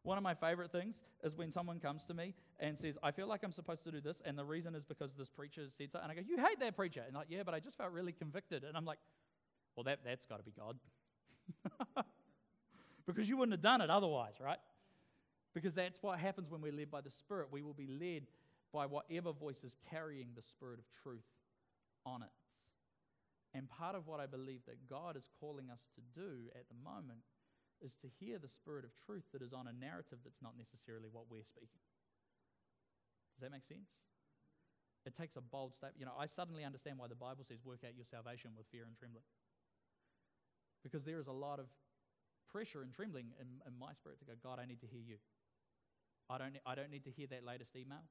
[0.08, 3.28] One of my favorite things is when someone comes to me and says, I feel
[3.28, 6.00] like I'm supposed to do this, and the reason is because this preacher said so.
[6.02, 7.04] And I go, You hate that preacher.
[7.06, 8.64] And like, yeah, but I just felt really convicted.
[8.64, 9.00] And I'm like,
[9.76, 10.78] Well, that, that's got to be God.
[13.06, 14.60] because you wouldn't have done it otherwise, right?
[15.54, 17.50] Because that's what happens when we're led by the Spirit.
[17.52, 18.28] We will be led
[18.72, 21.28] by whatever voice is carrying the Spirit of truth
[22.06, 22.30] on it.
[23.54, 26.76] And part of what I believe that God is calling us to do at the
[26.82, 27.24] moment
[27.82, 31.10] is to hear the spirit of truth that is on a narrative that's not necessarily
[31.12, 31.82] what we're speaking.
[33.38, 33.90] Does that make sense?
[35.06, 35.94] It takes a bold step.
[35.96, 38.84] You know, I suddenly understand why the Bible says work out your salvation with fear
[38.90, 39.24] and trembling.
[40.84, 41.70] Because there is a lot of
[42.52, 45.22] pressure and trembling in, in my spirit to go, God, I need to hear you.
[46.28, 48.04] I don't, I don't need to hear that latest email.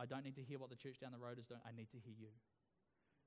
[0.00, 1.60] I don't need to hear what the church down the road is doing.
[1.66, 2.32] I need to hear you.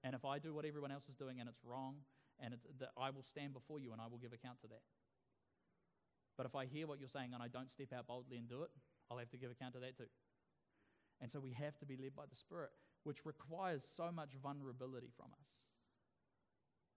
[0.02, 2.02] And if I do what everyone else is doing and it's wrong,
[2.40, 4.84] and it's, that I will stand before you and I will give account to that.
[6.38, 8.64] But if I hear what you're saying and I don't step out boldly and do
[8.64, 8.72] it,
[9.10, 10.12] I'll have to give account of that too.
[11.22, 12.72] And so we have to be led by the Spirit,
[13.04, 15.48] which requires so much vulnerability from us.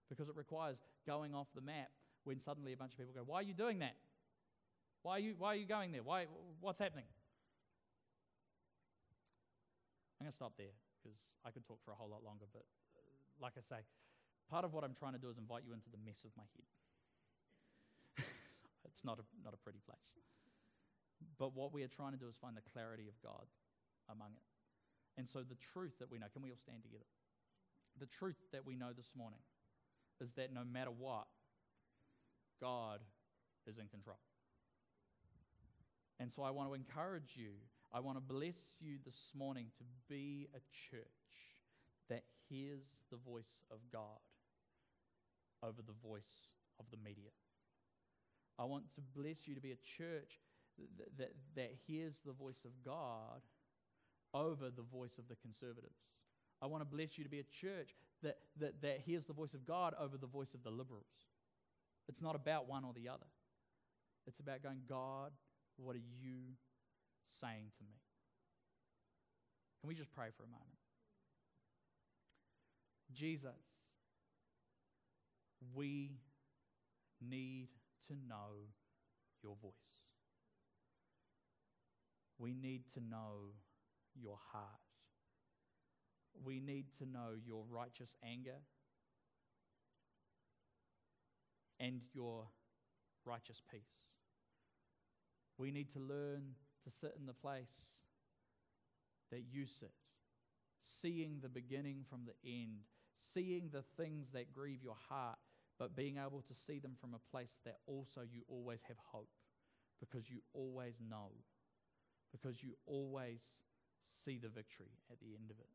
[0.09, 0.77] Because it requires
[1.07, 1.89] going off the map
[2.23, 3.95] when suddenly a bunch of people go, Why are you doing that?
[5.03, 6.03] Why are you, why are you going there?
[6.03, 6.25] Why,
[6.59, 7.05] what's happening?
[10.19, 12.43] I'm going to stop there because I could talk for a whole lot longer.
[12.51, 12.67] But
[12.97, 13.07] uh,
[13.39, 13.81] like I say,
[14.51, 16.43] part of what I'm trying to do is invite you into the mess of my
[16.51, 16.67] head.
[18.91, 20.13] It's not a, not a pretty place.
[21.37, 23.45] But what we are trying to do is find the clarity of God
[24.09, 24.45] among it.
[25.17, 27.05] And so the truth that we know, can we all stand together?
[27.99, 29.39] The truth that we know this morning
[30.21, 31.27] is that no matter what,
[32.61, 32.99] God
[33.67, 34.19] is in control.
[36.19, 37.51] And so I want to encourage you,
[37.93, 40.59] I want to bless you this morning to be a
[40.89, 41.05] church
[42.09, 44.19] that hears the voice of God
[45.63, 47.31] over the voice of the media.
[48.59, 50.39] I want to bless you to be a church
[50.97, 53.41] that, that, that hears the voice of God
[54.33, 55.97] over the voice of the conservatives.
[56.61, 59.53] I want to bless you to be a church that, that, that hears the voice
[59.53, 61.07] of God over the voice of the liberals.
[62.09, 63.25] It's not about one or the other.
[64.27, 65.31] It's about going, God,
[65.77, 66.55] what are you
[67.39, 67.95] saying to me?
[69.79, 70.65] Can we just pray for a moment?
[73.13, 73.55] Jesus,
[75.73, 76.11] we
[77.21, 77.69] need
[78.09, 78.67] to know
[79.41, 79.73] your voice.
[82.37, 83.53] We need to know
[84.15, 84.79] your heart.
[86.43, 88.59] We need to know your righteous anger
[91.79, 92.47] and your
[93.25, 94.13] righteous peace.
[95.57, 96.55] We need to learn
[96.85, 97.99] to sit in the place
[99.31, 99.91] that you sit,
[100.79, 102.79] seeing the beginning from the end,
[103.19, 105.37] seeing the things that grieve your heart,
[105.79, 109.29] but being able to see them from a place that also you always have hope
[109.99, 111.31] because you always know,
[112.31, 113.41] because you always
[114.25, 115.69] see the victory at the end of it.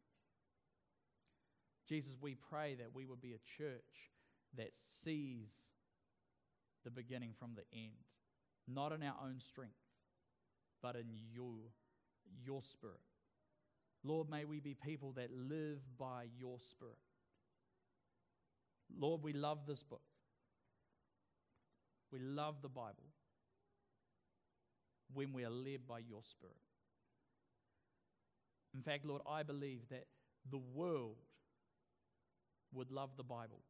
[1.88, 4.10] Jesus, we pray that we would be a church
[4.56, 4.70] that
[5.02, 5.50] sees
[6.84, 7.92] the beginning from the end,
[8.68, 9.74] not in our own strength,
[10.82, 11.56] but in your,
[12.44, 13.00] your spirit.
[14.02, 16.98] Lord, may we be people that live by your spirit.
[18.96, 20.02] Lord, we love this book.
[22.12, 23.10] We love the Bible
[25.12, 26.56] when we are led by your Spirit.
[28.74, 30.06] In fact, Lord, I believe that
[30.50, 31.16] the world
[32.72, 33.60] would love the Bible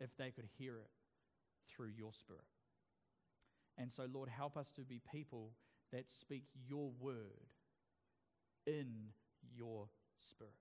[0.00, 0.90] if they could hear it
[1.74, 2.44] through your Spirit.
[3.78, 5.52] And so, Lord, help us to be people
[5.92, 7.50] that speak your word
[8.66, 9.10] in
[9.54, 9.88] your
[10.30, 10.52] Spirit.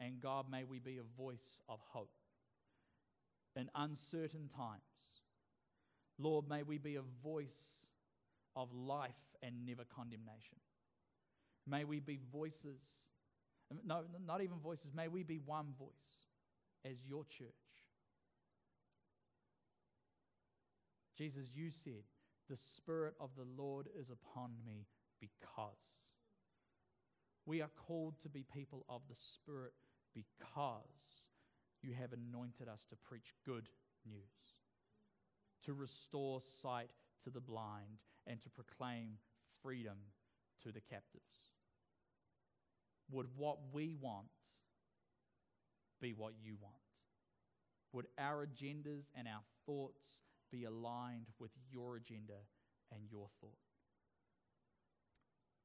[0.00, 2.10] And God, may we be a voice of hope
[3.56, 4.82] in uncertain times.
[6.18, 7.86] Lord, may we be a voice
[8.54, 9.10] of life
[9.42, 10.58] and never condemnation.
[11.66, 12.80] May we be voices,
[13.84, 15.90] no, not even voices, may we be one voice
[16.84, 17.48] as your church.
[21.18, 22.04] Jesus, you said,
[22.48, 24.86] The Spirit of the Lord is upon me
[25.20, 25.72] because.
[27.46, 29.72] We are called to be people of the Spirit
[30.16, 31.28] because
[31.82, 33.68] you have anointed us to preach good
[34.08, 34.56] news,
[35.64, 36.90] to restore sight
[37.24, 39.18] to the blind, and to proclaim
[39.62, 39.98] freedom
[40.62, 41.52] to the captives.
[43.12, 44.26] would what we want
[46.00, 46.74] be what you want?
[47.92, 50.04] Would our agendas and our thoughts
[50.50, 52.40] be aligned with your agenda
[52.92, 53.52] and your thought?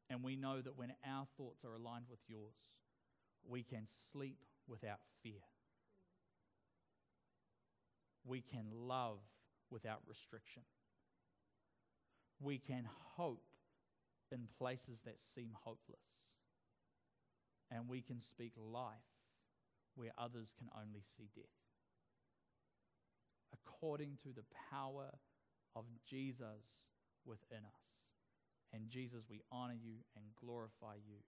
[0.09, 2.55] And we know that when our thoughts are aligned with yours,
[3.47, 4.37] we can sleep
[4.67, 5.41] without fear.
[8.25, 9.19] We can love
[9.69, 10.63] without restriction.
[12.39, 13.43] We can hope
[14.31, 15.99] in places that seem hopeless.
[17.71, 18.93] And we can speak life
[19.95, 21.45] where others can only see death.
[23.53, 25.11] According to the power
[25.75, 26.91] of Jesus
[27.25, 27.81] within us.
[28.73, 31.19] And Jesus, we honor you and glorify you,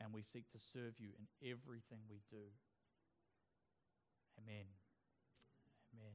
[0.00, 2.44] and we seek to serve you in everything we do.
[4.38, 4.66] Amen.
[5.94, 6.14] Amen.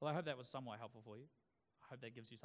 [0.00, 1.24] Well, I hope that was somewhat helpful for you.
[1.82, 2.42] I hope that gives you something.